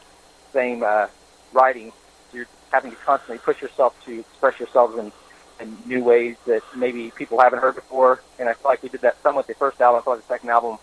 same 0.54 0.84
uh, 0.84 1.08
writing. 1.52 1.92
You're 2.34 2.48
having 2.72 2.92
to 2.92 2.98
constantly 2.98 3.40
push 3.40 3.62
yourself 3.62 3.94
to 4.06 4.20
express 4.20 4.60
yourselves 4.60 4.98
in, 4.98 5.12
in 5.60 5.78
new 5.86 6.04
ways 6.04 6.38
that 6.46 6.64
maybe 6.76 7.12
people 7.12 7.40
haven't 7.40 7.60
heard 7.60 7.76
before. 7.76 8.22
And 8.40 8.48
I 8.48 8.54
feel 8.54 8.72
like 8.72 8.84
we 8.84 8.90
did 8.90 9.02
that 9.02 9.22
some 9.22 9.36
with 9.36 9.48
the 9.48 9.56
first 9.56 9.82
album. 9.82 10.02
I 10.02 10.04
feel 10.04 10.14
like 10.14 10.22
the 10.22 10.34
second 10.34 10.50
album 10.50 10.78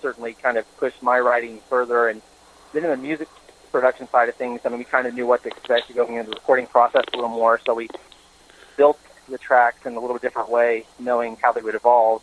certainly 0.00 0.34
kind 0.34 0.56
of 0.56 0.76
pushed 0.78 1.02
my 1.02 1.18
writing 1.20 1.60
further. 1.68 2.08
And 2.08 2.22
then 2.72 2.84
in 2.84 2.90
the 2.90 2.96
music 2.96 3.28
production 3.72 4.08
side 4.08 4.28
of 4.28 4.36
things, 4.36 4.60
I 4.64 4.68
mean, 4.68 4.78
we 4.78 4.84
kind 4.84 5.06
of 5.06 5.14
knew 5.14 5.26
what 5.26 5.42
to 5.42 5.48
expect 5.48 5.92
going 5.94 6.14
into 6.14 6.30
the 6.30 6.36
recording 6.36 6.66
process 6.66 7.04
a 7.12 7.16
little 7.16 7.30
more. 7.30 7.60
So 7.64 7.74
we 7.74 7.88
built 8.76 9.00
the 9.28 9.38
tracks 9.38 9.86
in 9.86 9.94
a 9.96 10.00
little 10.00 10.18
different 10.18 10.50
way, 10.50 10.86
knowing 10.98 11.36
how 11.42 11.52
they 11.52 11.62
would 11.62 11.74
evolve. 11.74 12.22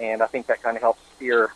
And 0.00 0.22
I 0.22 0.26
think 0.26 0.46
that 0.46 0.62
kind 0.62 0.76
of 0.76 0.82
helps 0.82 1.00
steer 1.16 1.52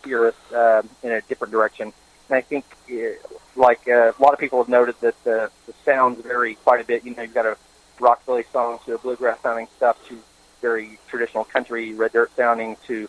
steer 0.00 0.28
us 0.28 0.52
uh, 0.52 0.82
in 1.02 1.12
a 1.12 1.20
different 1.22 1.52
direction. 1.52 1.92
And 2.28 2.36
I 2.36 2.40
think, 2.40 2.64
uh, 2.90 3.14
like 3.56 3.88
uh, 3.88 4.12
a 4.18 4.22
lot 4.22 4.34
of 4.34 4.38
people 4.38 4.58
have 4.58 4.68
noted, 4.68 4.96
that 5.00 5.22
the, 5.24 5.50
the 5.66 5.74
sounds 5.84 6.20
vary 6.20 6.56
quite 6.56 6.80
a 6.80 6.84
bit. 6.84 7.04
You 7.04 7.14
know, 7.14 7.22
you've 7.22 7.34
got 7.34 7.46
a 7.46 7.56
rockabilly 7.98 8.44
song 8.52 8.80
to 8.86 8.94
a 8.94 8.98
bluegrass 8.98 9.40
sounding 9.42 9.68
stuff 9.76 9.96
to 10.08 10.18
very 10.60 10.98
traditional 11.08 11.44
country, 11.44 11.94
red 11.94 12.12
dirt 12.12 12.30
sounding 12.36 12.76
to, 12.86 13.08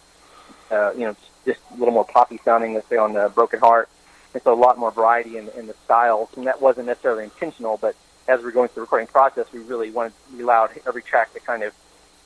uh, 0.71 0.91
you 0.93 1.05
know, 1.05 1.15
just 1.45 1.59
a 1.71 1.75
little 1.75 1.93
more 1.93 2.05
poppy 2.05 2.39
sounding, 2.43 2.73
let's 2.73 2.87
say 2.87 2.97
on 2.97 3.15
uh, 3.15 3.29
Broken 3.29 3.59
Heart. 3.59 3.89
And 4.35 4.43
so 4.43 4.53
a 4.53 4.53
lot 4.53 4.77
more 4.77 4.91
variety 4.91 5.37
in, 5.37 5.47
in 5.57 5.65
the 5.65 5.73
styles. 5.85 6.27
And 6.35 6.45
that 6.45 6.61
wasn't 6.61 6.87
necessarily 6.87 7.23
intentional, 7.23 7.77
but 7.77 7.95
as 8.27 8.41
we 8.41 8.47
are 8.49 8.51
going 8.51 8.67
through 8.67 8.75
the 8.75 8.81
recording 8.81 9.07
process, 9.07 9.47
we 9.53 9.59
really 9.59 9.91
wanted, 9.91 10.11
we 10.35 10.43
allowed 10.43 10.71
every 10.85 11.01
track 11.01 11.31
to 11.35 11.39
kind 11.39 11.63
of 11.63 11.73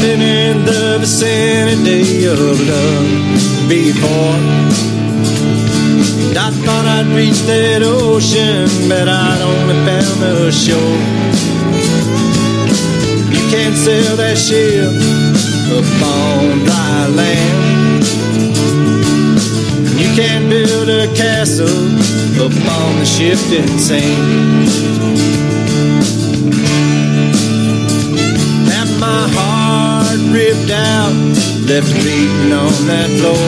Been 0.00 0.20
in 0.20 0.64
the 0.64 0.98
vicinity 1.00 2.26
of 2.26 2.38
love 2.38 3.68
before. 3.68 4.36
And 6.28 6.38
I 6.38 6.50
thought 6.50 6.86
I'd 6.86 7.06
reach 7.16 7.40
that 7.46 7.82
ocean, 7.82 8.68
but 8.88 9.08
I'd 9.08 9.40
only 9.40 9.74
found 9.86 10.20
the 10.20 10.52
shore. 10.52 11.00
You 13.32 13.42
can't 13.50 13.74
sail 13.74 14.16
that 14.16 14.36
ship 14.36 14.92
upon 15.72 16.64
dry 16.64 17.08
land. 17.08 18.04
You 19.98 20.08
can't 20.14 20.48
build 20.50 20.88
a 20.88 21.08
castle 21.16 21.88
upon 22.36 22.98
the 22.98 23.06
shifting 23.06 23.78
sand. 23.78 24.95
Ripped 30.66 30.78
out, 30.78 31.12
left 31.68 31.92
beating 32.02 32.52
on 32.52 32.72
that 32.86 33.08
floor. 33.20 33.46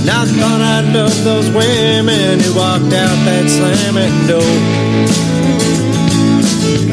And 0.00 0.10
I 0.10 0.24
thought 0.24 0.60
I'd 0.60 0.94
love 0.94 1.24
those 1.24 1.48
women 1.50 2.40
who 2.40 2.54
walked 2.54 2.92
out 2.92 3.16
that 3.26 3.46
slamming 3.48 4.26
door. 4.26 4.56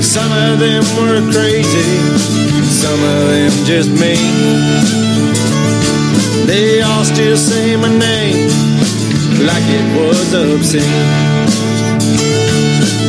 Some 0.02 0.32
of 0.32 0.60
them 0.60 0.84
were 0.98 1.22
crazy, 1.32 1.94
some 2.70 3.02
of 3.02 3.28
them 3.30 3.52
just 3.66 3.90
mean. 3.90 4.34
They 6.46 6.82
all 6.82 7.06
still 7.06 7.38
say 7.38 7.76
my 7.76 7.90
name 7.90 8.50
like 9.48 9.66
it 9.66 9.88
was 9.98 10.34
obscene. 10.34 10.84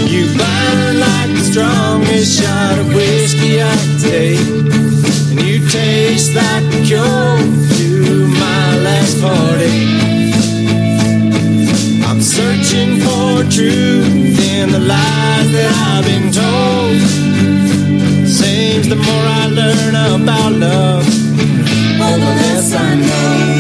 You 0.09 0.27
burn 0.39 1.01
like 1.01 1.31
the 1.37 1.45
strongest 1.51 2.41
shot 2.41 2.79
of 2.79 2.95
that 15.55 15.73
I've 15.87 16.05
been 16.05 16.33
told. 16.33 16.99
Seems 18.27 18.89
the 18.89 18.97
more 18.97 19.27
I 19.43 19.47
learn 19.47 19.95
about 19.95 20.53
love, 20.53 21.07
oh, 22.03 22.17
the 22.19 22.33
less 22.43 22.73
I 22.75 22.95
know. 22.97 23.55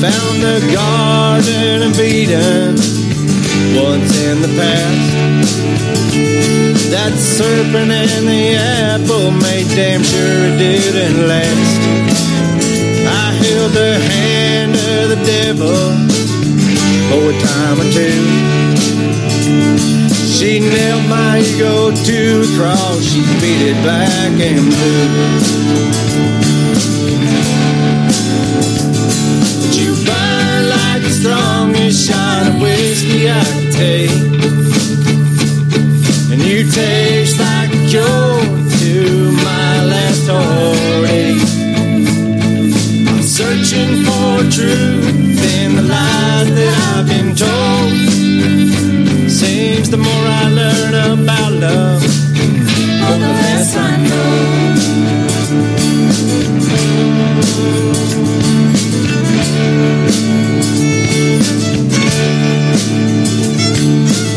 Found 0.00 0.36
the 0.48 0.58
Garden 0.72 1.82
of 1.88 2.00
Eden 2.00 2.76
once 3.76 4.12
in 4.22 4.40
the 4.40 4.52
past. 4.56 5.26
That 6.90 7.12
serpent 7.18 7.90
and 7.90 8.26
the 8.26 8.56
apple 8.56 9.30
made 9.30 9.68
damn 9.76 10.02
sure 10.02 10.38
it 10.48 10.58
didn't 10.58 11.28
last. 11.28 12.05
Held 13.46 13.72
the 13.74 13.94
hand 14.00 14.72
of 14.74 15.08
the 15.12 15.20
devil 15.24 15.78
for 17.08 17.30
a 17.30 17.36
time 17.38 17.78
or 17.78 17.88
two. 17.94 18.20
She 20.34 20.58
nailed 20.58 21.08
my 21.08 21.38
ego 21.38 21.92
to 21.92 22.18
the 22.42 22.50
cross, 22.58 23.04
she 23.04 23.20
beat 23.40 23.62
it 23.70 23.78
black 23.84 24.34
and 24.50 24.66
blue. 24.74 25.08
But 29.62 29.72
you 29.78 29.94
burn 30.04 30.62
like 30.68 31.02
the 31.02 31.10
strongest 31.10 32.08
shot 32.08 32.48
of 32.48 32.60
whiskey 32.60 33.30
I 33.30 33.44
take 33.70 34.26
and 36.32 36.42
you 36.42 36.68
taste 36.68 37.38
like 37.38 37.70
a 37.72 37.88
cure 37.88 38.35
more 44.20 44.42
truth 44.50 45.40
in 45.60 45.76
the 45.76 45.82
lies 45.82 46.48
that 46.58 46.74
I've 46.90 47.06
been 47.12 47.30
told. 47.34 47.92
Seems 49.30 49.90
the 49.90 50.00
more 50.08 50.26
I 50.42 50.48
learn 50.60 50.94
about 51.12 51.52
love, 51.52 52.02
the 53.22 53.30
less 53.40 53.76
I 53.76 53.96
know. 54.08 54.56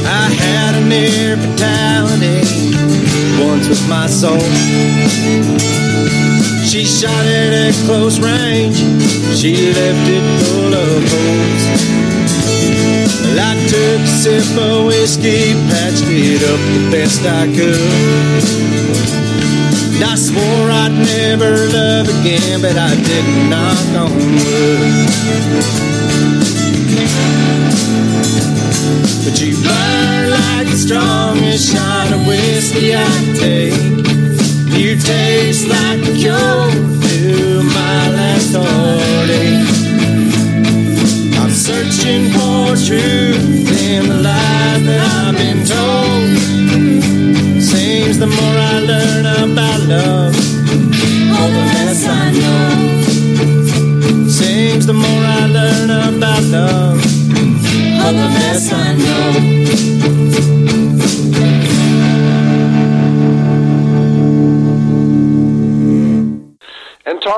I 0.05 0.25
had 0.43 0.73
an 0.81 0.91
fatality 1.43 2.39
once 3.45 3.67
with 3.69 3.83
my 3.87 4.07
soul. 4.07 4.39
She 6.69 6.85
shot 6.85 7.25
it 7.25 7.51
at 7.67 7.73
close 7.85 8.19
range 8.19 9.08
she 9.39 9.55
left 9.71 10.09
it 10.09 10.43
full 10.43 10.73
of 10.73 11.01
holes. 11.11 11.63
Well, 13.23 13.39
I 13.39 13.55
took 13.71 14.01
a 14.01 14.05
sip 14.05 14.57
of 14.59 14.87
whiskey, 14.87 15.53
patched 15.71 16.03
it 16.07 16.43
up 16.43 16.59
the 16.75 16.91
best 16.91 17.23
I 17.23 17.47
could. 17.47 17.79
And 19.95 20.03
I 20.03 20.15
swore 20.15 20.43
I'd 20.43 20.91
never 20.91 21.55
love 21.71 22.09
again, 22.19 22.59
but 22.59 22.75
I 22.75 22.95
didn't 22.99 23.49
knock 23.49 23.87
on 23.95 24.11
wood. 24.11 25.07
But 29.23 29.39
you 29.39 29.55
burn 29.63 30.31
like 30.35 30.67
the 30.67 30.75
strongest 30.75 31.71
shot 31.71 32.11
of 32.11 32.27
whiskey 32.27 32.93
I 32.93 33.07
take. 33.39 34.19
You 34.75 34.97
taste 34.99 35.69
like 35.69 36.03
a 36.09 36.13
cure 36.17 36.68
searching 42.09 42.31
for 42.31 42.75
truth 42.75 43.81
in 43.81 44.07
the 44.07 44.15
lies 44.15 44.83
that 44.85 45.01
I've 45.27 45.37
been 45.37 45.63
told. 45.65 46.37
Seems 47.61 48.17
the 48.17 48.27
more 48.27 48.57
I 48.73 48.79
learn 48.79 49.25
about 49.25 49.79
love, 49.87 50.35
all 51.37 51.49
the 51.57 51.65
less 51.75 52.05
I 52.07 52.31
know. 52.41 52.69
Seems 54.27 54.85
the 54.85 54.93
more 54.93 55.23
I 55.23 55.28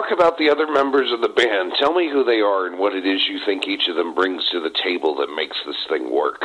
talk 0.01 0.11
about 0.11 0.37
the 0.37 0.49
other 0.49 0.67
members 0.67 1.11
of 1.11 1.21
the 1.21 1.29
band. 1.29 1.73
Tell 1.77 1.93
me 1.93 2.09
who 2.09 2.23
they 2.23 2.41
are 2.41 2.65
and 2.65 2.79
what 2.79 2.95
it 2.95 3.05
is 3.05 3.27
you 3.27 3.39
think 3.45 3.67
each 3.67 3.87
of 3.87 3.95
them 3.95 4.13
brings 4.13 4.49
to 4.49 4.59
the 4.59 4.69
table 4.69 5.15
that 5.15 5.33
makes 5.35 5.57
this 5.65 5.75
thing 5.87 6.11
work. 6.11 6.43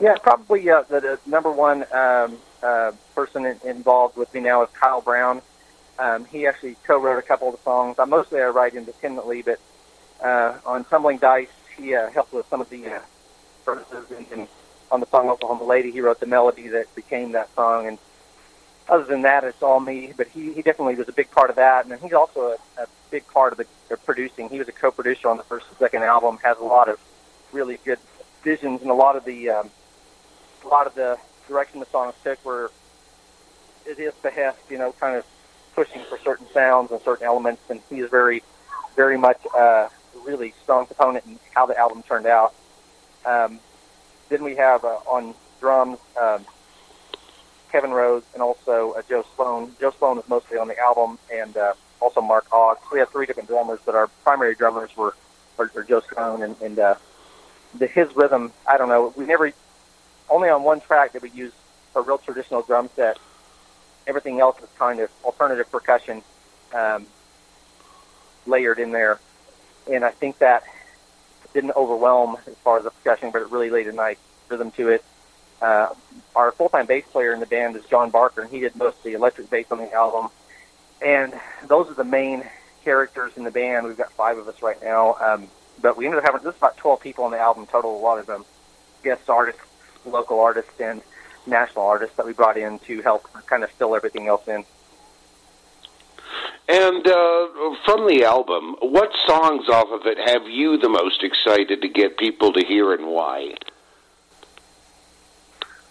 Yeah, 0.00 0.16
probably 0.16 0.68
uh, 0.68 0.82
the, 0.82 1.00
the 1.00 1.18
number 1.26 1.50
one 1.50 1.84
um, 1.92 2.36
uh, 2.62 2.92
person 3.14 3.46
in, 3.46 3.58
involved 3.64 4.16
with 4.16 4.32
me 4.34 4.40
now 4.40 4.62
is 4.62 4.70
Kyle 4.70 5.00
Brown. 5.00 5.40
Um, 5.98 6.24
he 6.26 6.46
actually 6.46 6.76
co-wrote 6.84 7.18
a 7.18 7.22
couple 7.22 7.48
of 7.48 7.56
the 7.56 7.62
songs. 7.62 7.98
I 7.98 8.04
mostly 8.04 8.40
I 8.40 8.48
write 8.48 8.74
independently, 8.74 9.42
but 9.42 9.60
uh, 10.22 10.58
on 10.66 10.84
Tumbling 10.84 11.18
Dice, 11.18 11.48
he 11.76 11.94
uh, 11.94 12.10
helped 12.10 12.32
with 12.32 12.46
some 12.48 12.60
of 12.60 12.68
the 12.70 12.86
uh, 12.86 13.00
verses, 13.64 14.10
and, 14.10 14.26
and 14.32 14.48
on 14.90 15.00
the 15.00 15.06
song 15.06 15.28
Oklahoma 15.28 15.64
Lady, 15.64 15.90
he 15.90 16.00
wrote 16.00 16.20
the 16.20 16.26
melody 16.26 16.68
that 16.68 16.92
became 16.94 17.32
that 17.32 17.54
song. 17.54 17.86
And 17.86 17.98
other 18.88 19.04
than 19.04 19.22
that, 19.22 19.44
it's 19.44 19.62
all 19.62 19.80
me. 19.80 20.12
But 20.16 20.28
he, 20.28 20.52
he 20.52 20.62
definitely 20.62 20.96
was 20.96 21.08
a 21.08 21.12
big 21.12 21.30
part 21.30 21.50
of 21.50 21.56
that, 21.56 21.86
and 21.86 22.00
he's 22.00 22.12
also 22.12 22.56
a, 22.78 22.82
a 22.82 22.86
big 23.10 23.26
part 23.28 23.52
of 23.52 23.58
the, 23.58 23.66
the 23.88 23.96
producing. 23.96 24.48
He 24.48 24.58
was 24.58 24.68
a 24.68 24.72
co-producer 24.72 25.28
on 25.28 25.36
the 25.36 25.42
first 25.44 25.66
and 25.68 25.78
second 25.78 26.02
album. 26.02 26.38
Has 26.42 26.58
a 26.58 26.64
lot 26.64 26.88
of 26.88 26.98
really 27.52 27.78
good 27.84 27.98
visions, 28.42 28.82
and 28.82 28.90
a 28.90 28.94
lot 28.94 29.16
of 29.16 29.24
the 29.24 29.50
um, 29.50 29.70
a 30.64 30.68
lot 30.68 30.86
of 30.86 30.94
the 30.94 31.18
direction 31.48 31.80
the 31.80 31.86
songs 31.86 32.14
took 32.22 32.44
were 32.44 32.70
at 33.90 33.96
his 33.96 34.14
behest. 34.14 34.58
You 34.70 34.78
know, 34.78 34.92
kind 34.92 35.16
of 35.16 35.24
pushing 35.74 36.02
for 36.04 36.18
certain 36.18 36.46
sounds 36.52 36.90
and 36.90 37.00
certain 37.02 37.26
elements, 37.26 37.62
and 37.70 37.80
he 37.88 38.00
is 38.00 38.10
very, 38.10 38.42
very 38.96 39.16
much 39.16 39.40
uh, 39.56 39.88
really 40.24 40.54
strong 40.62 40.86
component 40.86 41.24
in 41.26 41.38
how 41.54 41.66
the 41.66 41.76
album 41.78 42.02
turned 42.02 42.26
out. 42.26 42.54
Um, 43.24 43.60
then 44.28 44.42
we 44.42 44.56
have 44.56 44.84
uh, 44.84 44.98
on 45.06 45.34
drums 45.60 45.98
um, 46.20 46.44
Kevin 47.72 47.90
Rose 47.90 48.22
and 48.34 48.42
also 48.42 48.92
uh, 48.92 49.02
Joe 49.08 49.24
Sloan. 49.34 49.72
Joe 49.80 49.92
Sloan 49.98 50.18
is 50.18 50.28
mostly 50.28 50.58
on 50.58 50.68
the 50.68 50.78
album, 50.78 51.18
and 51.32 51.56
uh, 51.56 51.72
also 52.00 52.20
Mark 52.20 52.46
Ogg. 52.52 52.76
We 52.92 52.98
have 52.98 53.08
three 53.08 53.24
different 53.24 53.48
drummers, 53.48 53.80
but 53.84 53.94
our 53.94 54.08
primary 54.22 54.54
drummers 54.54 54.94
were 54.94 55.14
are, 55.58 55.70
are 55.74 55.82
Joe 55.82 56.02
Sloan 56.12 56.42
and, 56.42 56.60
and 56.60 56.78
uh, 56.78 56.94
the 57.74 57.86
his 57.86 58.14
rhythm. 58.14 58.52
I 58.68 58.76
don't 58.76 58.90
know. 58.90 59.12
We 59.16 59.24
never 59.24 59.50
only 60.28 60.50
on 60.50 60.62
one 60.62 60.80
track 60.80 61.14
did 61.14 61.22
we 61.22 61.30
use 61.30 61.52
a 61.96 62.02
real 62.02 62.18
traditional 62.18 62.60
drum 62.62 62.90
set. 62.94 63.18
Everything 64.06 64.40
else 64.40 64.60
is 64.62 64.68
kind 64.78 65.00
of 65.00 65.10
alternative 65.24 65.70
percussion 65.72 66.22
um, 66.74 67.06
layered 68.46 68.78
in 68.78 68.92
there, 68.92 69.18
and 69.90 70.04
I 70.04 70.10
think 70.10 70.38
that 70.38 70.64
didn't 71.54 71.74
overwhelm 71.76 72.36
as 72.46 72.54
far 72.56 72.78
as 72.78 72.84
the 72.84 72.90
percussion, 72.90 73.30
but 73.30 73.42
it 73.42 73.50
really 73.50 73.70
laid 73.70 73.88
a 73.88 73.92
nice 73.92 74.16
rhythm 74.48 74.70
to 74.72 74.88
it. 74.88 75.04
Uh, 75.62 75.94
our 76.34 76.50
full-time 76.50 76.86
bass 76.86 77.04
player 77.12 77.32
in 77.32 77.40
the 77.40 77.46
band 77.46 77.76
is 77.76 77.84
John 77.84 78.10
Barker, 78.10 78.42
and 78.42 78.50
he 78.50 78.60
did 78.60 78.74
most 78.74 78.98
of 78.98 79.04
the 79.04 79.12
electric 79.12 79.48
bass 79.48 79.66
on 79.70 79.78
the 79.78 79.92
album. 79.92 80.30
And 81.00 81.32
those 81.66 81.88
are 81.88 81.94
the 81.94 82.04
main 82.04 82.44
characters 82.84 83.32
in 83.36 83.44
the 83.44 83.50
band. 83.50 83.86
We've 83.86 83.96
got 83.96 84.12
five 84.12 84.38
of 84.38 84.48
us 84.48 84.60
right 84.60 84.82
now, 84.82 85.14
um, 85.20 85.46
but 85.80 85.96
we 85.96 86.06
ended 86.06 86.18
up 86.18 86.24
having 86.24 86.48
is 86.48 86.56
about 86.56 86.76
12 86.78 87.00
people 87.00 87.24
on 87.24 87.30
the 87.30 87.38
album 87.38 87.66
total. 87.66 87.96
A 87.96 88.02
lot 88.02 88.18
of 88.18 88.26
them 88.26 88.44
guest 89.04 89.30
artists, 89.30 89.62
local 90.04 90.40
artists, 90.40 90.80
and 90.80 91.00
national 91.46 91.86
artists 91.86 92.16
that 92.16 92.26
we 92.26 92.32
brought 92.32 92.56
in 92.56 92.78
to 92.80 93.00
help 93.02 93.28
kind 93.46 93.62
of 93.62 93.70
fill 93.70 93.94
everything 93.94 94.26
else 94.26 94.46
in. 94.48 94.64
And 96.68 97.06
uh, 97.06 97.48
from 97.84 98.08
the 98.08 98.24
album, 98.24 98.76
what 98.80 99.12
songs 99.26 99.68
off 99.68 99.88
of 99.90 100.06
it 100.06 100.18
have 100.18 100.48
you 100.48 100.78
the 100.78 100.88
most 100.88 101.22
excited 101.22 101.82
to 101.82 101.88
get 101.88 102.16
people 102.16 102.52
to 102.52 102.64
hear 102.64 102.94
and 102.94 103.06
why? 103.06 103.54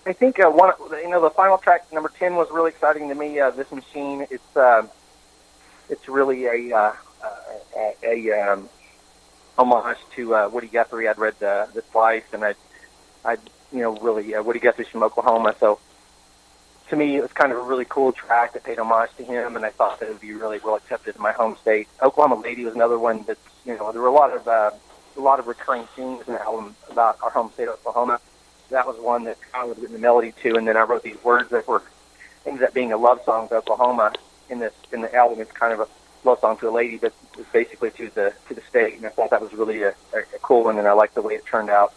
I 0.06 0.14
think 0.14 0.40
uh, 0.40 0.50
one, 0.50 0.74
you 1.04 1.10
know, 1.10 1.22
the 1.22 1.30
final 1.30 1.60
track 1.60 1.92
number 1.94 2.12
ten 2.18 2.36
was 2.36 2.50
really 2.52 2.70
exciting 2.70 3.10
to 3.10 3.16
me. 3.16 3.40
Uh, 3.40 3.52
this 3.52 3.72
machine, 3.72 4.26
it's 4.32 4.58
uh, 4.58 4.88
it's 5.90 6.10
really 6.10 6.46
a 6.46 6.76
uh, 6.76 6.94
a, 7.78 7.96
a 8.04 8.32
um, 8.32 8.70
homage 9.60 9.98
to 10.16 10.36
uh, 10.36 10.50
Woody 10.50 10.68
Guthrie. 10.68 11.08
I'd 11.08 11.20
read 11.20 11.42
uh, 11.44 11.68
this 11.74 11.86
twice, 11.92 12.24
and 12.34 12.44
I, 12.44 12.56
I, 13.24 13.38
you 13.72 13.82
know, 13.82 13.96
really 13.98 14.34
uh, 14.34 14.42
Woody 14.42 14.60
Guthrie's 14.60 14.88
from 14.88 15.04
Oklahoma, 15.04 15.56
so 15.60 15.80
to 16.90 16.96
me 16.96 17.16
it 17.18 17.22
was 17.22 17.32
kind 17.32 17.52
of 17.52 17.60
a 17.60 17.62
really 17.62 17.86
cool 17.86 18.12
track 18.12 18.54
that 18.54 18.64
paid 18.64 18.80
homage 18.80 19.12
to 19.18 19.24
him, 19.24 19.56
and 19.56 19.64
I 19.64 19.70
thought 19.70 20.00
that 20.00 20.08
it 20.08 20.14
would 20.14 20.22
be 20.22 20.34
really 20.34 20.60
well 20.66 20.76
accepted 20.76 21.16
in 21.16 21.22
my 21.22 21.32
home 21.32 21.56
state. 21.62 21.88
Oklahoma 22.02 22.42
Lady 22.42 22.66
was 22.66 22.74
another 22.74 22.98
one 22.98 23.24
that's, 23.28 23.40
you 23.66 23.78
know, 23.78 23.92
there 23.92 24.02
were 24.02 24.08
a 24.08 24.12
lot 24.12 24.36
of 24.36 24.48
uh, 24.48 24.72
a 25.16 25.22
lot 25.22 25.40
of 25.40 25.46
recurring 25.46 25.86
themes 25.96 26.24
in 26.26 26.34
the 26.34 26.42
album 26.42 26.76
about 26.90 27.20
our 27.22 27.30
home 27.30 27.52
state, 27.54 27.68
Oklahoma 27.68 28.20
that 28.72 28.88
was 28.88 28.98
one 28.98 29.26
that 29.26 29.38
I 29.54 29.66
was 29.66 29.78
written 29.78 29.94
the 29.94 30.02
melody 30.02 30.34
to, 30.44 30.56
and 30.56 30.68
then 30.68 30.76
I 30.76 30.82
wrote 30.82 31.04
these 31.04 31.22
words 31.24 31.50
that 31.50 31.68
were 31.68 31.84
ended 32.46 32.64
up 32.64 32.74
being 32.74 32.92
a 32.92 32.98
love 32.98 33.22
song 33.24 33.48
to 33.50 33.56
Oklahoma. 33.56 34.14
In 34.50 34.60
this 34.60 34.74
in 34.92 35.02
the 35.02 35.14
album, 35.14 35.40
it's 35.40 35.52
kind 35.52 35.74
of 35.74 35.82
a 35.82 35.88
love 36.28 36.40
song 36.40 36.58
to 36.58 36.70
a 36.70 36.72
lady, 36.72 36.98
but 36.98 37.14
it's 37.38 37.50
basically 37.52 37.92
to 37.92 38.10
the 38.10 38.34
to 38.48 38.54
the 38.54 38.62
state. 38.62 38.96
And 38.96 39.06
I 39.06 39.10
thought 39.10 39.30
that 39.30 39.42
was 39.42 39.54
really 39.54 39.84
a, 39.84 39.90
a, 40.14 40.20
a 40.20 40.40
cool 40.42 40.64
one, 40.66 40.78
and 40.78 40.88
I 40.88 40.94
liked 40.94 41.16
the 41.16 41.22
way 41.22 41.36
it 41.36 41.46
turned 41.46 41.70
out. 41.70 41.94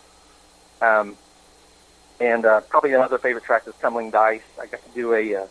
Um, 0.81 1.17
and 2.21 2.45
uh, 2.45 2.61
probably 2.63 2.93
another 2.93 3.19
favorite 3.19 3.45
track 3.45 3.67
is 3.67 3.75
"Tumbling 3.81 4.11
Dice." 4.11 4.43
I 4.61 4.67
got 4.67 4.85
to 4.85 4.91
do 4.95 5.15
a 5.15 5.35
uh, 5.35 5.47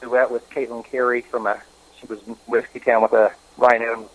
duet 0.00 0.30
with 0.30 0.48
Caitlin 0.50 0.84
Cary 0.84 1.20
from 1.20 1.46
a 1.46 1.60
she 2.00 2.06
was 2.06 2.20
Whiskeytown 2.48 3.02
with 3.02 3.12
a 3.12 3.32
Ryan 3.58 3.82
Adams, 3.82 4.08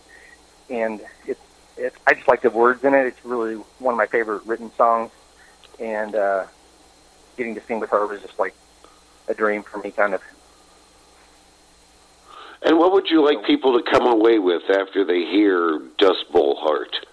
and 0.70 1.02
it's 1.26 1.40
it's 1.78 1.96
I 2.08 2.16
just 2.16 2.28
like 2.28 2.42
the 2.42 2.50
words 2.50 2.84
in 2.84 2.94
it. 2.94 3.06
It's 3.06 3.24
really 3.24 3.56
one 3.80 3.94
of 3.94 3.98
my 3.98 4.08
favorite 4.08 4.46
written 4.46 4.72
songs 4.76 5.12
and 5.80 6.16
uh, 6.16 6.46
getting 7.38 7.56
to 7.56 7.62
sing 7.62 7.80
with 7.80 7.90
her 7.92 8.06
was 8.06 8.22
just 8.22 8.38
like 8.40 8.56
a 9.28 9.34
dream 9.34 9.64
for 9.64 9.78
me, 9.80 9.92
kind 9.92 10.14
of. 10.14 10.22
And 12.62 12.80
what 12.80 12.92
would 12.94 13.10
you 13.10 13.24
like 13.24 13.46
people 13.46 13.80
to 13.80 13.92
come 13.92 14.08
away 14.08 14.40
with 14.40 14.64
after 14.70 15.06
they 15.06 15.20
hear 15.20 15.80
Dust 15.98 16.32
Bowl 16.32 16.56
Heart? 16.56 17.06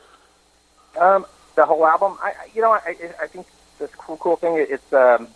Um, 0.99 1.27
the 1.57 1.67
whole 1.67 1.87
album, 1.87 2.17
I, 2.23 2.33
you 2.55 2.63
know, 2.63 2.73
I, 2.73 2.97
I 3.21 3.27
think 3.27 3.47
this 3.79 3.91
cool, 3.97 4.17
cool 4.17 4.37
thing. 4.37 4.55
It's, 4.57 4.93
um, 4.93 5.29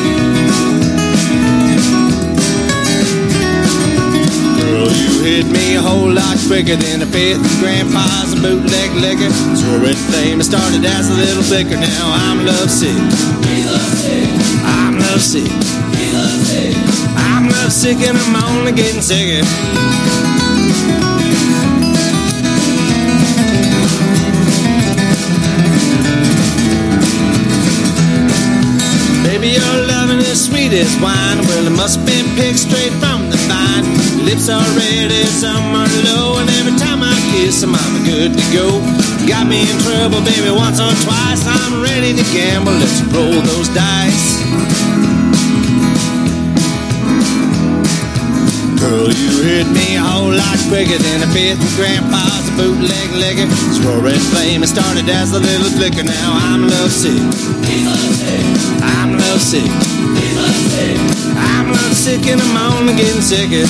Girl, 4.57 4.89
you 4.89 5.13
hit 5.29 5.47
me 5.53 5.77
a 5.77 5.83
whole 5.85 6.09
lot 6.09 6.41
quicker 6.49 6.81
than 6.81 7.05
a 7.05 7.09
fifth 7.13 7.45
grandpa's 7.61 8.33
bootleg 8.41 8.97
liquor. 8.97 9.29
So 9.61 9.69
flame 10.09 10.41
started 10.41 10.89
as 10.89 11.13
a 11.13 11.17
little 11.21 11.45
flicker. 11.45 11.77
Now 11.77 12.17
I'm 12.33 12.49
lovesick. 12.49 12.97
I'm 15.17 15.23
lovesick. 15.23 16.77
I'm 17.17 17.49
lovesick 17.49 17.97
and 18.07 18.19
I'm 18.19 18.37
only 18.37 18.73
getting 18.73 19.01
sicker. 19.01 19.41
Baby, 29.25 29.57
your 29.57 29.87
loving 29.89 30.19
is 30.19 30.45
sweet 30.45 30.75
as 30.75 30.93
wine. 31.01 31.39
Well, 31.49 31.67
it 31.67 31.71
must 31.71 32.05
been 32.05 32.27
picked 32.37 32.59
straight 32.59 32.93
from 33.01 33.31
the 33.31 33.41
vine. 33.49 33.89
Lips 34.27 34.51
are 34.51 34.61
red 34.77 35.11
as 35.11 35.33
summer 35.41 35.89
low, 36.05 36.37
and 36.41 36.51
every 36.61 36.77
time 36.77 37.03
I 37.03 37.17
kiss 37.33 37.63
them, 37.63 37.75
I'm 37.75 38.05
good 38.05 38.37
to 38.37 38.45
go. 38.53 38.69
Got 39.27 39.47
me 39.49 39.63
in 39.63 39.79
trouble, 39.81 40.21
baby, 40.21 40.51
once 40.53 40.79
or 40.79 40.93
twice. 41.09 41.41
I'm 41.49 41.81
ready 41.81 42.13
to 42.13 42.25
gamble. 42.37 42.73
Let's 42.73 43.01
roll 43.15 43.41
those 43.41 43.71
dice. 43.71 45.06
Girl, 48.87 49.11
you 49.11 49.43
hit 49.43 49.67
me 49.75 49.97
a 49.97 50.01
whole 50.01 50.31
lot 50.31 50.59
quicker 50.71 50.95
than 50.95 51.19
a 51.19 51.27
fifth 51.35 51.59
of 51.59 51.75
grandpa's 51.75 52.47
bootleg 52.55 53.11
liquor. 53.19 53.51
Red 53.99 54.23
flame 54.31 54.63
and 54.63 54.71
started 54.71 55.09
as 55.09 55.33
a 55.33 55.41
little 55.41 55.71
flicker. 55.75 56.05
Now 56.05 56.31
I'm 56.47 56.63
lovesick. 56.71 57.19
I'm 58.95 59.19
lovesick. 59.19 59.67
I'm 61.35 61.67
lovesick 61.67 62.31
and 62.31 62.41
I'm 62.41 62.79
only 62.79 62.95
getting 62.95 63.23
sicker. 63.23 63.67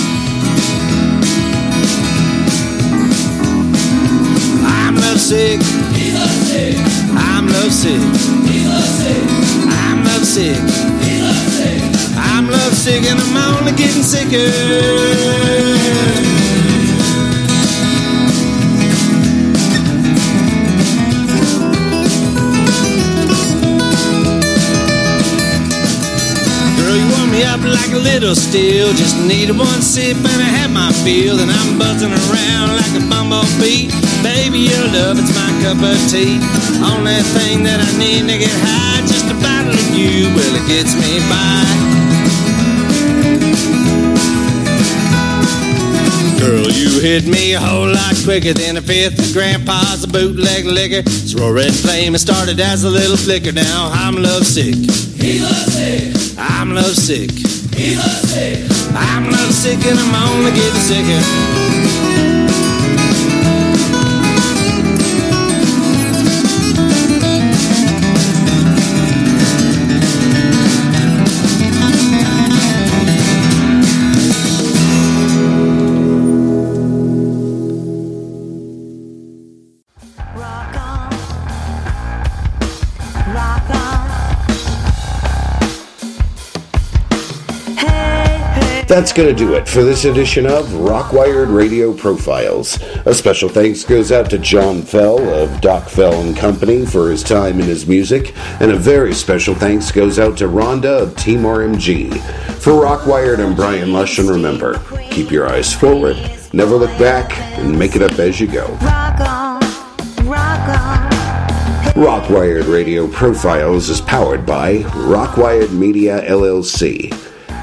I'm 4.68 4.96
lovesick. 5.00 5.64
I'm 7.16 7.46
lovesick. 7.48 8.04
I'm 9.80 10.04
lovesick. 10.04 11.05
Girl, 14.06 14.14
you 26.94 27.08
warm 27.10 27.32
me 27.32 27.42
up 27.42 27.58
like 27.66 27.90
a 27.90 27.98
little 27.98 28.36
steel. 28.36 28.92
Just 28.94 29.18
needed 29.26 29.58
one 29.58 29.82
sip 29.82 30.16
and 30.16 30.26
I 30.26 30.50
had 30.54 30.70
my 30.70 30.92
fill. 31.02 31.40
And 31.40 31.50
I'm 31.50 31.76
buzzing 31.76 32.12
around 32.12 32.76
like 32.78 32.94
a 32.94 33.02
bumblebee. 33.10 33.90
Baby, 34.22 34.70
your 34.70 34.86
love, 34.94 35.18
it's 35.18 35.34
my 35.34 35.50
cup 35.66 35.82
of 35.82 35.98
tea. 36.06 36.38
Only 36.78 37.18
thing 37.34 37.64
that 37.64 37.82
I 37.82 37.90
need 37.98 38.30
to 38.30 38.38
get 38.38 38.54
high, 38.54 39.02
just 39.02 39.26
a 39.26 39.34
bottle 39.42 39.74
of 39.74 39.98
you. 39.98 40.30
Well, 40.30 40.54
it 40.54 40.62
gets 40.70 40.94
me 40.94 41.18
by. 41.26 41.66
You 46.86 47.00
hit 47.00 47.26
me 47.26 47.54
a 47.54 47.60
whole 47.60 47.88
lot 47.88 48.14
quicker 48.24 48.52
than 48.52 48.76
a 48.76 48.82
fifth 48.82 49.18
of 49.18 49.32
grandpa's 49.32 50.04
a 50.04 50.08
bootleg 50.08 50.64
liquor. 50.64 51.08
So 51.10 51.50
red 51.50 51.74
flame 51.74 52.14
and 52.14 52.20
started 52.20 52.60
as 52.60 52.84
a 52.84 52.90
little 52.90 53.16
flicker. 53.16 53.52
Now 53.52 53.90
I'm 53.92 54.14
lovesick. 54.14 54.76
I'm 56.38 56.74
lovesick. 56.74 57.30
I'm 58.94 59.30
lovesick 59.30 59.84
and 59.84 59.98
I'm 59.98 60.14
only 60.30 60.52
getting 60.52 60.80
sicker. 60.80 62.35
That's 88.96 89.12
going 89.12 89.28
to 89.28 89.34
do 89.34 89.52
it 89.52 89.68
for 89.68 89.84
this 89.84 90.06
edition 90.06 90.46
of 90.46 90.64
Rockwired 90.68 91.54
Radio 91.54 91.92
Profiles. 91.92 92.82
A 93.04 93.12
special 93.12 93.46
thanks 93.46 93.84
goes 93.84 94.10
out 94.10 94.30
to 94.30 94.38
John 94.38 94.80
Fell 94.80 95.18
of 95.34 95.60
Doc 95.60 95.90
Fell 95.90 96.14
and 96.22 96.34
Company 96.34 96.86
for 96.86 97.10
his 97.10 97.22
time 97.22 97.60
and 97.60 97.68
his 97.68 97.86
music, 97.86 98.34
and 98.58 98.70
a 98.70 98.76
very 98.78 99.12
special 99.12 99.54
thanks 99.54 99.92
goes 99.92 100.18
out 100.18 100.38
to 100.38 100.48
Rhonda 100.48 101.02
of 101.02 101.14
Team 101.14 101.40
RMG. 101.40 102.18
For 102.52 102.72
Rockwired, 102.72 103.38
I'm 103.38 103.54
Brian 103.54 103.92
Lush, 103.92 104.18
and 104.18 104.30
remember, 104.30 104.78
keep 105.10 105.30
your 105.30 105.46
eyes 105.46 105.74
forward, 105.74 106.16
never 106.54 106.76
look 106.76 106.98
back, 106.98 107.38
and 107.58 107.78
make 107.78 107.96
it 107.96 108.02
up 108.02 108.18
as 108.18 108.40
you 108.40 108.46
go. 108.46 108.66
Rock 108.76 109.20
on. 109.20 109.60
Rock 110.26 110.68
on. 110.70 111.10
Rockwired 111.92 112.72
Radio 112.72 113.06
Profiles 113.08 113.90
is 113.90 114.00
powered 114.00 114.46
by 114.46 114.78
Rockwired 114.78 115.72
Media 115.72 116.22
LLC, 116.22 117.12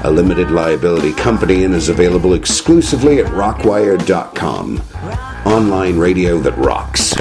a 0.04 0.10
limited 0.10 0.50
liability 0.50 1.12
company 1.14 1.64
and 1.64 1.74
is 1.74 1.88
available 1.88 2.34
exclusively 2.34 3.20
at 3.20 3.26
rockwired.com. 3.32 4.82
Online 5.46 5.98
radio 5.98 6.38
that 6.38 6.56
rocks. 6.58 7.13